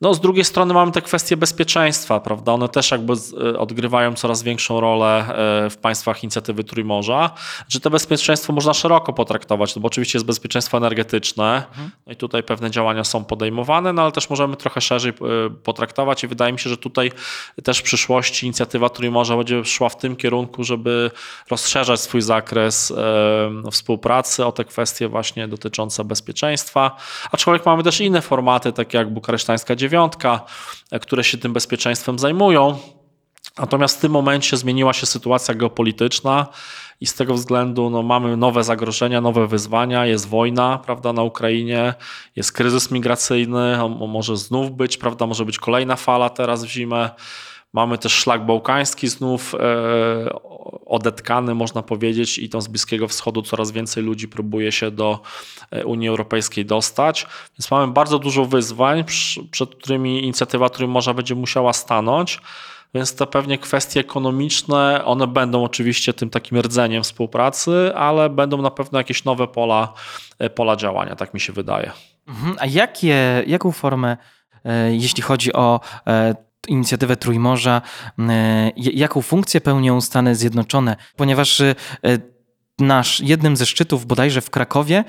[0.00, 2.52] No, z drugiej strony mamy te kwestie bezpieczeństwa, prawda?
[2.52, 5.24] One też jakby y, odgrywają coraz większą rolę
[5.66, 7.30] y, w państwach inicjatywy Trójmorza.
[7.68, 11.64] Że to bezpieczeństwo można szeroko potraktować, no bo oczywiście jest bezpieczeństwo energetyczne,
[12.06, 15.12] no i tutaj pewne działania są podejmowane, no ale też możemy trochę szerzej
[15.46, 17.12] y, potraktować i wydaje mi się, że tutaj
[17.64, 21.10] też w przyszłości inicjatywa Trójmorza będzie szła w tym kierunku, żeby
[21.50, 22.92] rozszerzać swój zakres
[23.70, 26.96] współpracy o te kwestie właśnie dotyczące bezpieczeństwa.
[27.32, 29.89] Aczkolwiek mamy też inne formaty, takie jak bukaresztańska dziewięć
[31.00, 32.78] które się tym bezpieczeństwem zajmują.
[33.58, 36.46] Natomiast w tym momencie zmieniła się sytuacja geopolityczna
[37.00, 41.94] i z tego względu no, mamy nowe zagrożenia, nowe wyzwania, jest wojna prawda, na Ukrainie,
[42.36, 47.10] jest kryzys migracyjny, on może znów być, prawda, może być kolejna fala teraz w zimę.
[47.72, 49.58] Mamy też szlak bałkański znów e,
[50.86, 55.20] odetkany, można powiedzieć, i to z Bliskiego Wschodu coraz więcej ludzi próbuje się do
[55.70, 57.26] e, Unii Europejskiej dostać.
[57.58, 59.04] Więc mamy bardzo dużo wyzwań,
[59.50, 62.40] przed którymi inicjatywa Trójmorza będzie musiała stanąć.
[62.94, 68.70] Więc te pewnie kwestie ekonomiczne, one będą oczywiście tym takim rdzeniem współpracy, ale będą na
[68.70, 69.92] pewno jakieś nowe pola,
[70.38, 71.92] e, pola działania, tak mi się wydaje.
[72.28, 72.56] Mhm.
[72.60, 74.16] A jakie, jaką formę,
[74.90, 75.80] jeśli chodzi o
[76.68, 77.82] inicjatywę Trójmorza,
[78.76, 81.62] jaką funkcję pełnią Stany Zjednoczone, ponieważ
[82.80, 85.04] nasz, jednym ze szczytów bodajże w Krakowie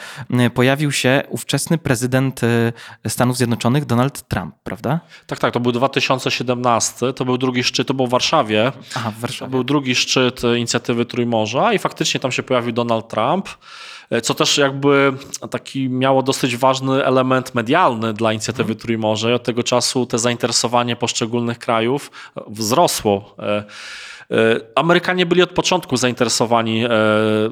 [0.45, 2.74] y, pojawił się ówczesny prezydent y,
[3.08, 4.99] Stanów Zjednoczonych Donald Trump, prawda?
[5.28, 8.72] Tak, tak, to był 2017, to był drugi szczyt, to był w Warszawie.
[8.95, 9.52] Aha, w To Warszawie.
[9.52, 13.49] był drugi szczyt inicjatywy Trójmorza i faktycznie tam się pojawił Donald Trump,
[14.24, 15.14] co też jakby
[15.49, 20.95] taki miało dosyć ważny element medialny dla inicjatywy Trójmorza i od tego czasu te zainteresowanie
[20.95, 23.36] poszczególnych krajów e, wzrosło.
[23.39, 23.64] E,
[24.32, 26.89] e, Amerykanie byli od początku zainteresowani e,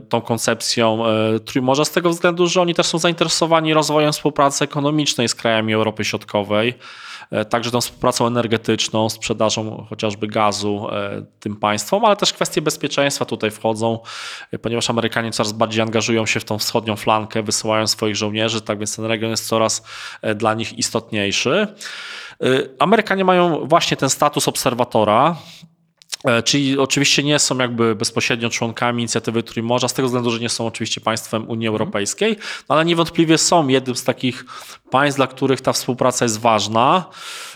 [0.10, 5.30] tą koncepcją e, Trójmorza z tego względu, że oni też są zainteresowani rozwojem współpracy ekonomicznej
[5.30, 6.70] z krajami Europy Środkowej.
[6.70, 7.09] e,
[7.49, 13.51] także tą współpracą energetyczną, sprzedażą chociażby gazu e, tym państwom, ale też kwestie bezpieczeństwa tutaj
[13.51, 13.99] wchodzą,
[14.51, 18.77] e, ponieważ Amerykanie coraz bardziej angażują się w tą wschodnią flankę, wysyłają swoich żołnierzy, tak
[18.77, 19.84] więc ten region jest coraz
[20.21, 21.67] e, dla nich istotniejszy.
[22.43, 22.47] E,
[22.80, 25.68] Amerykanie mają właśnie ten status obserwatora, E,
[26.45, 30.67] Czyli oczywiście nie są jakby bezpośrednio członkami inicjatywy Trójmorza, z tego względu, że nie są
[30.67, 32.38] oczywiście państwem Unii Europejskiej,
[32.70, 34.45] no ale niewątpliwie są jednym z takich
[34.91, 37.05] państw, dla których ta współpraca jest ważna.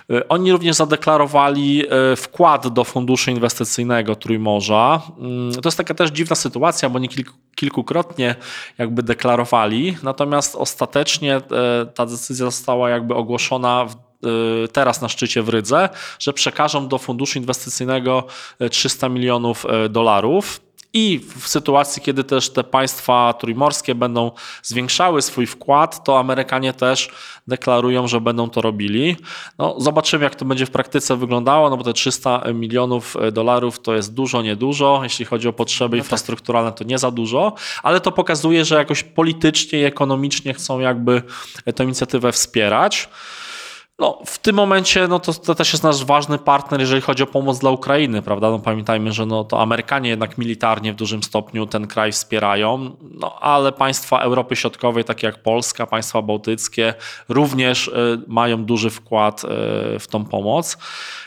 [0.10, 5.02] E, Oni również zadeklarowali e, wkład do funduszu inwestycyjnego Trójmorza.
[5.20, 8.36] Mm, To jest taka też dziwna sytuacja, bo oni kilku, kilkukrotnie
[8.78, 11.42] jakby deklarowali, natomiast ostatecznie e,
[11.96, 14.13] ta decyzja została jakby ogłoszona w
[14.72, 18.28] teraz na szczycie w Rydze, że przekażą do funduszu inwestycyjnego
[18.62, 20.62] y, 300 milionów y, dolarów.
[20.96, 24.32] I w sytuacji, kiedy też te państwa trójmorskie będą
[24.64, 27.10] zwiększały swój wkład, to Amerykanie też
[27.48, 29.16] deklarują, że będą to robili.
[29.58, 33.80] No, zobaczymy, jak to będzie w praktyce wyglądało, no bo te 300 milionów y, dolarów
[33.80, 35.00] to jest dużo, niedużo.
[35.04, 37.54] Jeśli chodzi o potrzeby infrastrukturalne, to nie za dużo,
[37.84, 41.22] ale to pokazuje, że jakoś politycznie i ekonomicznie chcą jakby
[41.76, 43.10] tę inicjatywę wspierać.
[44.00, 47.28] No, w tym momencie no to, to też jest nasz ważny partner, jeżeli chodzi o
[47.28, 48.50] pomoc dla Ukrainy, prawda?
[48.50, 53.40] No, pamiętajmy, że no, to Amerykanie jednak militarnie w dużym stopniu ten kraj wspierają, no,
[53.40, 56.94] ale państwa Europy Środkowej, takie jak Polska, państwa bałtyckie,
[57.30, 59.48] również y, mają duży wkład y,
[60.00, 60.78] w tą pomoc.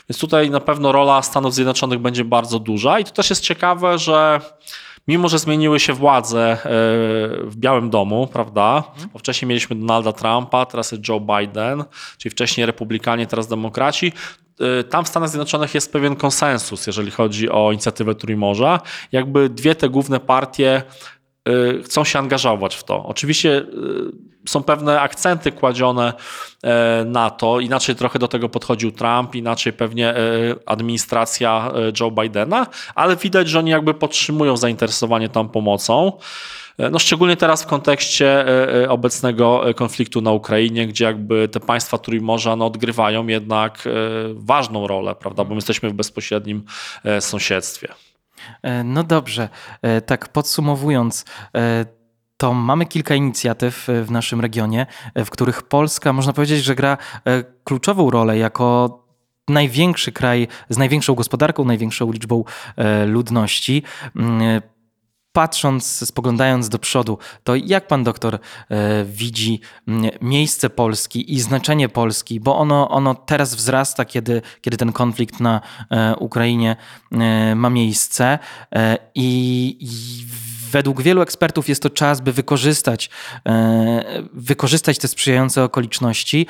[0.09, 3.97] Więc tutaj na pewno rola Stanów Zjednoczonych będzie bardzo duża i to też jest ciekawe,
[3.97, 4.41] że
[5.07, 6.57] mimo że zmieniły się władze e,
[7.43, 8.83] w Białym Domu, prawda?
[9.13, 11.83] Bo wcześniej mieliśmy Donalda Trumpa, teraz jest Joe Biden,
[12.17, 14.13] czyli wcześniej republikanie, teraz demokraci.
[14.59, 18.79] E, Tam w Stanach Zjednoczonych jest pewien konsensus, jeżeli chodzi o inicjatywę Trójmorza.
[19.11, 20.83] Jakby dwie te główne partie
[21.83, 23.05] chcą się angażować w to.
[23.05, 23.63] Oczywiście e,
[24.47, 26.13] są pewne akcenty kładzione
[26.63, 27.59] e, na to.
[27.59, 30.13] Inaczej trochę do tego podchodził Trump, inaczej pewnie
[30.65, 36.11] administracja Joe Bidena, ale widać, że oni jakby podtrzymują zainteresowanie tą pomocą.
[36.91, 38.45] No szczególnie teraz w kontekście
[38.89, 43.83] obecnego konfliktu na Ukrainie, gdzie jakby te państwa Trójmorza no, odgrywają jednak
[44.33, 46.63] ważną rolę, prawda, bo my jesteśmy w bezpośrednim
[47.19, 47.87] sąsiedztwie.
[48.63, 49.49] E, No dobrze,
[49.81, 51.25] E, tak podsumowując,
[51.55, 51.85] e,
[52.37, 54.85] to mamy kilka inicjatyw w naszym regionie,
[55.15, 56.97] w których Polska, można powiedzieć, że gra
[57.63, 58.99] kluczową rolę jako
[59.47, 62.43] największy kraj z największą gospodarką, największą liczbą
[63.05, 63.83] ludności.
[65.37, 68.39] Patrząc, spoglądając do przodu, to jak pan doktor e,
[69.05, 74.91] widzi mm, miejsce Polski i znaczenie Polski, bo ono, ono teraz wzrasta, kiedy, kiedy ten
[74.91, 75.61] konflikt na
[75.91, 76.75] e, Ukrainie
[77.11, 78.39] e, ma miejsce
[79.15, 79.87] i, i
[80.71, 83.09] według wielu ekspertów jest to czas, by wykorzystać,
[83.47, 86.47] e, wykorzystać te sprzyjające okoliczności.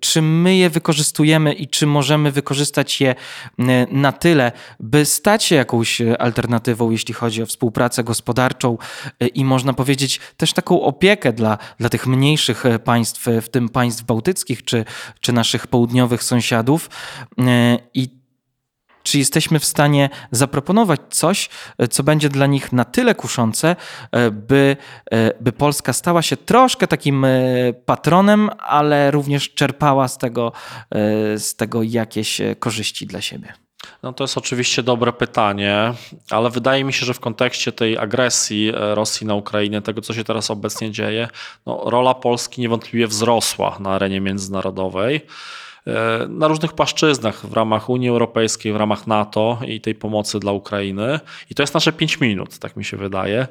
[0.00, 5.56] Czy my je wykorzystujemy i czy możemy wykorzystać je e, na tyle, by stać się
[5.56, 8.78] jakąś alternatywą, jeśli chodzi o współpracę gospodarczą
[9.20, 13.68] e, i można powiedzieć też taką opiekę dla, dla tych mniejszych e, państw, w tym
[13.68, 14.84] państw bałtyckich czy,
[15.20, 16.90] czy naszych południowych sąsiadów.
[17.38, 18.19] E, I
[19.02, 21.48] czy jesteśmy w stanie zaproponować coś,
[21.78, 23.76] e, co będzie dla nich na tyle kuszące,
[24.12, 24.76] e, by,
[25.10, 27.26] e, by Polska stała się troszkę takim
[27.86, 30.52] patronem, ale również czerpała z tego,
[31.36, 33.52] z tego jakieś korzyści dla siebie?
[34.02, 35.94] No to jest oczywiście dobre pytanie,
[36.30, 40.24] ale wydaje mi się, że w kontekście tej agresji Rosji na Ukrainę, tego co się
[40.24, 41.28] teraz obecnie dzieje,
[41.66, 45.20] no, rola Polski niewątpliwie wzrosła na arenie międzynarodowej.
[45.86, 50.52] E, Na różnych płaszczyznach w ramach Unii Europejskiej, w ramach NATO i tej pomocy dla
[50.52, 51.20] Ukrainy.
[51.50, 53.46] I to jest nasze 5 minut, tak mi się wydaje.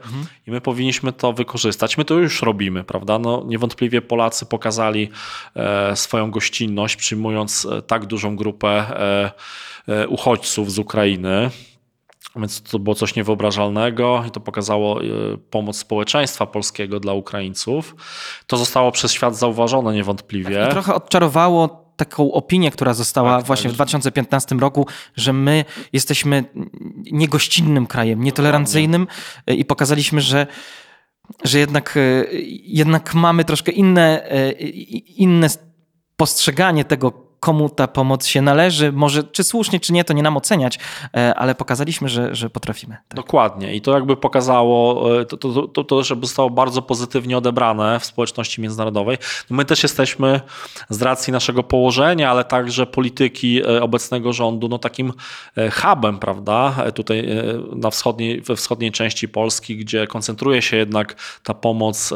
[0.48, 1.98] I my powinniśmy to wykorzystać.
[1.98, 3.20] My to już robimy, prawda?
[3.20, 5.10] No, niewątpliwie Polacy pokazali
[5.56, 8.86] e, swoją gościnność, przyjmując e, tak dużą grupę
[10.08, 11.50] uchodźców z Ukrainy.
[12.36, 15.00] Więc to było coś niewyobrażalnego i to pokazało
[15.50, 17.96] pomoc społeczeństwa polskiego dla Ukraińców.
[18.48, 20.66] To zostało przez świat zauważone niewątpliwie.
[20.68, 23.72] I trochę odczarowało taką opinię, która została Tak, właśnie tak.
[23.74, 26.44] w 2015 roku, że my jesteśmy
[27.12, 29.08] niegościnnym krajem, nietolerancyjnym
[29.48, 30.48] i pokazaliśmy, że,
[31.44, 32.26] że jednak, e,
[32.64, 34.52] jednak mamy troszkę inne, e,
[35.18, 35.48] inne
[36.16, 38.92] postrzeganie tego, komu ta pomoc się należy.
[38.92, 40.80] Może czy słusznie, czy nie, to nie nam oceniać,
[41.18, 42.98] e, ale pokazaliśmy, że, że potrafimy.
[43.08, 43.16] Tak.
[43.16, 43.76] Dokładnie.
[43.76, 48.06] I to jakby pokazało, e, to, to, to, to żeby zostało bardzo pozytywnie odebrane w
[48.06, 49.18] społeczności międzynarodowej.
[49.50, 50.42] No my też jesteśmy
[50.90, 55.14] z racji naszego położenia, ale także polityki e, obecnego rządu, no takim
[55.82, 57.28] hubem, prawda, tutaj
[57.76, 62.14] na wschodniej, we wschodniej części Polski, gdzie koncentruje się jednak ta pomoc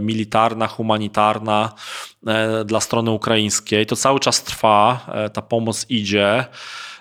[0.00, 1.72] militarna, humanitarna
[2.64, 3.86] dla strony ukraińskiej.
[3.86, 6.44] To cały czas trwa, e, ta pomoc idzie.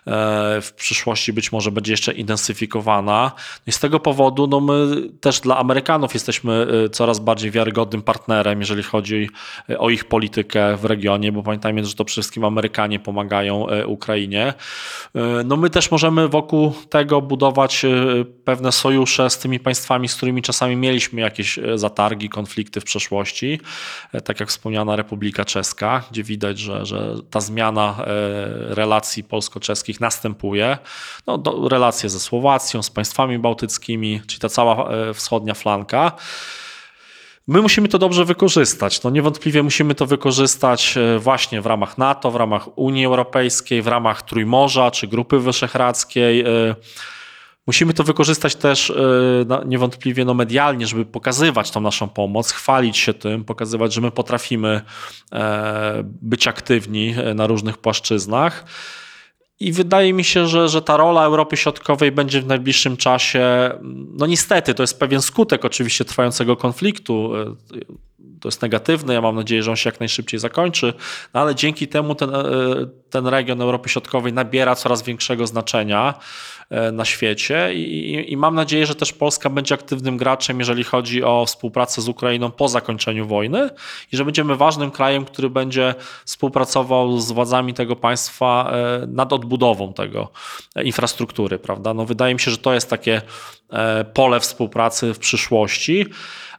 [0.08, 3.32] E, w przyszłości być może będzie jeszcze intensyfikowana.
[3.68, 8.60] I z tego powodu no my też dla Amerykanów jesteśmy e, coraz bardziej wiarygodnym partnerem,
[8.60, 9.30] jeżeli chodzi
[9.70, 14.54] e, o ich politykę w regionie, bo pamiętajmy, że to przede wszystkim Amerykanie pomagają Ukrainie.
[15.46, 17.86] No my też możemy wokół tego budować
[18.44, 23.60] pewne sojusze z tymi państwami, z którymi czasami mieliśmy jakieś zatargi, konflikty w przeszłości,
[24.24, 28.06] tak jak wspomniana Republika Czeska, gdzie widać, że, że ta zmiana
[28.70, 30.78] relacji polsko-czeskich następuje.
[31.28, 36.12] No, do, relacje ze Słowacją, z państwami bałtyckimi, czyli ta cała e, wschodnia flanka.
[37.48, 39.04] My musimy to dobrze wykorzystać.
[39.04, 43.88] No niewątpliwie musimy to wykorzystać e, właśnie w ramach NATO, w ramach Unii Europejskiej, w
[43.88, 46.42] ramach Trójmorza czy Grupy Wyszehradzkiej.
[46.42, 46.76] E,
[47.68, 48.94] Musimy to wykorzystać też
[49.66, 54.82] niewątpliwie no, medialnie, żeby pokazywać tą naszą pomoc, chwalić się tym, pokazywać, że my potrafimy
[56.04, 58.66] być aktywni na różnych płaszczyznach.
[59.60, 63.72] I wydaje mi się, że, że ta rola Europy Środkowej będzie w najbliższym czasie,
[64.14, 67.32] no niestety, to jest pewien skutek oczywiście trwającego konfliktu.
[68.42, 70.94] To jest negatywne, ja mam nadzieję, że on się jak najszybciej zakończy,
[71.34, 72.44] no ale dzięki temu ten, e,
[73.16, 76.14] ten region Europy Środkowej nabiera coraz większego znaczenia
[76.70, 80.84] e, na świecie i, i, i mam nadzieję, że też Polska będzie aktywnym graczem, jeżeli
[80.84, 83.70] chodzi o współpracę z Ukrainą po zakończeniu wojny
[84.12, 85.96] i że będziemy ważnym krajem, który będzie
[86.26, 90.32] współpracował z władzami tego państwa e, nad odbudową tego
[90.76, 91.94] e, infrastruktury, prawda?
[91.94, 93.22] No wydaje mi się, że to jest takie
[94.14, 96.06] pole współpracy w przyszłości.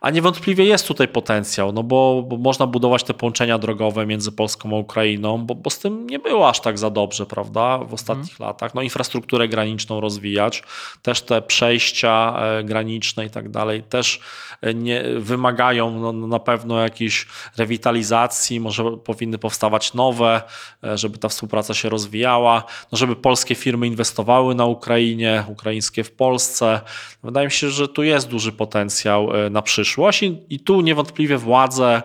[0.01, 4.77] A niewątpliwie jest tutaj potencjał, no bo, bo można budować te połączenia drogowe między Polską
[4.77, 8.41] a Ukrainą, bo, bo z tym nie było aż tak za dobrze, prawda, w ostatnich
[8.41, 8.75] latach.
[8.75, 10.63] No infrastrukturę graniczną rozwijać,
[11.03, 14.21] też te przejścia e, graniczne i tak dalej, też
[14.61, 17.27] e, nie, wymagają no, na pewno jakiejś
[17.57, 20.43] rewitalizacji, może powinny powstawać nowe,
[20.85, 26.13] e, żeby ta współpraca się rozwijała, no żeby polskie firmy inwestowały na Ukrainie, ukraińskie w
[26.13, 26.81] Polsce.
[27.23, 29.86] Wydaje mi się, że tu jest duży potencjał na przyszłość
[30.23, 32.03] i, i tu niewątpliwie władze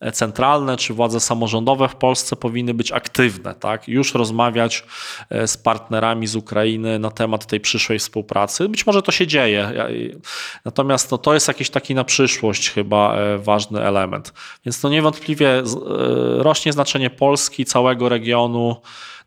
[0.00, 3.88] e, centralne czy władze samorządowe w Polsce powinny być aktywne, tak?
[3.88, 4.84] Już rozmawiać
[5.30, 8.68] e, z partnerami z Ukrainy na temat tej przyszłej współpracy.
[8.68, 9.72] Być może to się dzieje.
[10.64, 14.32] Natomiast no, to jest jakiś taki na przyszłość chyba e, ważny element.
[14.64, 15.62] Więc to niewątpliwie
[16.38, 18.76] rośnie znaczenie Polski, całego regionu.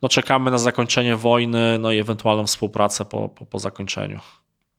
[0.01, 4.19] No, czekamy na zakończenie wojny, no i ewentualną współpracę po, po, po zakończeniu.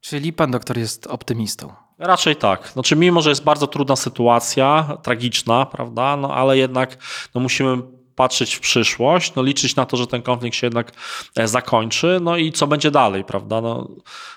[0.01, 1.84] Czyli pan doktor jest optymistą.
[1.99, 2.68] Raczej tak.
[2.68, 6.97] Znaczy, mimo że jest bardzo trudna sytuacja, tragiczna, prawda, no ale jednak
[7.34, 7.82] no, musimy
[8.16, 10.92] patrzeć w przyszłość, no, liczyć na to, że ten konflikt się jednak
[11.36, 13.61] e, zakończy, no i co będzie dalej, prawda.
[13.61, 13.88] No,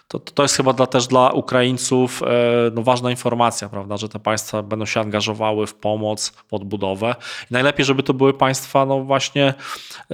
[0.08, 2.28] to, to jest chyba dla, też dla Ukraińców e,
[2.74, 7.16] no, ważna informacja, prawda, że te państwa będą się angażowały w pomoc, w odbudowę.
[7.52, 9.54] I najlepiej, żeby to były państwa no, właśnie e,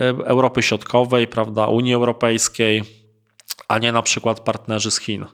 [0.09, 2.83] Europy Środkowej, prawda, Unii Europejskiej,
[3.67, 5.25] a nie na przykład partnerzy z Chin.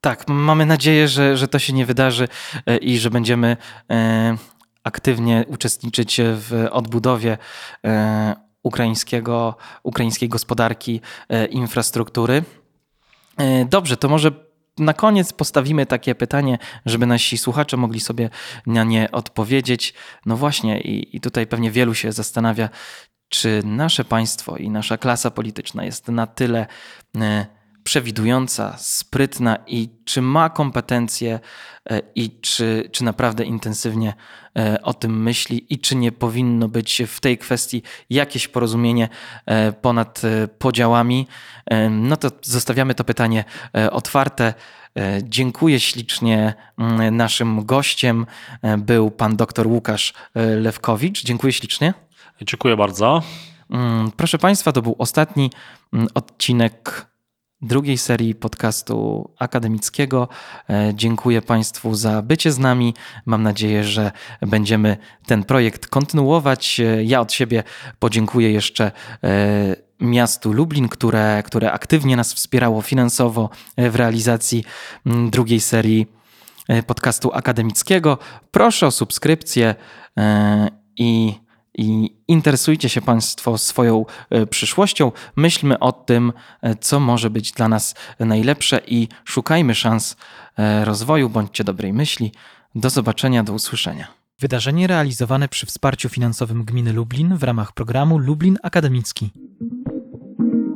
[0.00, 2.28] Tak, mamy nadzieję, że, że to się nie wydarzy
[2.66, 3.56] e, i że będziemy
[3.90, 4.36] e,
[4.84, 7.38] aktywnie uczestniczyć w odbudowie
[7.84, 11.00] e, ukraińskiego, ukraińskiej gospodarki,
[11.50, 12.42] infrastruktury.
[13.70, 14.30] Dobrze, to może
[14.78, 18.30] na koniec postawimy takie pytanie, żeby nasi słuchacze mogli sobie
[18.66, 19.94] na nie odpowiedzieć.
[20.26, 22.68] No właśnie, i, i tutaj pewnie wielu się zastanawia,
[23.28, 26.66] czy nasze państwo i nasza klasa polityczna jest na tyle
[27.88, 31.40] przewidująca, sprytna i czy ma kompetencje
[31.90, 34.14] e, i czy, czy naprawdę intensywnie
[34.58, 39.08] e, o tym myśli i czy nie powinno być w tej kwestii jakieś porozumienie
[39.46, 40.22] e, ponad
[40.58, 41.26] podziałami.
[41.90, 43.44] No to zostawiamy to pytanie
[43.90, 44.54] otwarte.
[45.22, 46.54] Dziękuję ślicznie.
[46.78, 48.26] Mm, Naszym gościem
[48.78, 51.24] był pan dr Łukasz Lewkowicz.
[51.24, 51.94] Dziękuję ślicznie.
[52.42, 53.22] Dziękuję bardzo.
[53.70, 55.50] Mm, Proszę Państwa, to był ostatni
[55.92, 57.06] mm, odcinek
[57.62, 60.28] drugiej serii podcastu akademickiego.
[60.70, 62.94] E, dziękuję Państwu za bycie z nami.
[63.26, 64.96] Mam nadzieję, że będziemy
[65.26, 66.80] ten projekt kontynuować.
[66.80, 67.62] E, ja od siebie
[67.98, 68.92] podziękuję jeszcze
[69.24, 74.64] e, miastu Lublin, które, które aktywnie nas wspierało finansowo w realizacji
[75.30, 76.06] drugiej serii
[76.86, 78.18] podcastu akademickiego.
[78.50, 79.74] Proszę o subskrypcję
[80.96, 81.34] i
[81.78, 85.12] i interesujcie się Państwo swoją e, przyszłością.
[85.36, 90.16] Myślmy o tym, e, co może być dla nas najlepsze i szukajmy szans
[90.56, 91.30] e, rozwoju.
[91.30, 92.32] Bądźcie dobrej myśli.
[92.74, 94.06] Do zobaczenia, do usłyszenia.
[94.40, 99.30] Wydarzenie realizowane przy wsparciu finansowym Gminy Lublin w ramach programu Lublin Akademicki.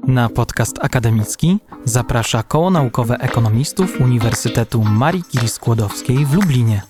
[0.06, 6.82] Na podcast akademicki zaprasza Koło Naukowe Ekonomistów Uniwersytetu Marii Curie Skłodowskiej w Lublinie.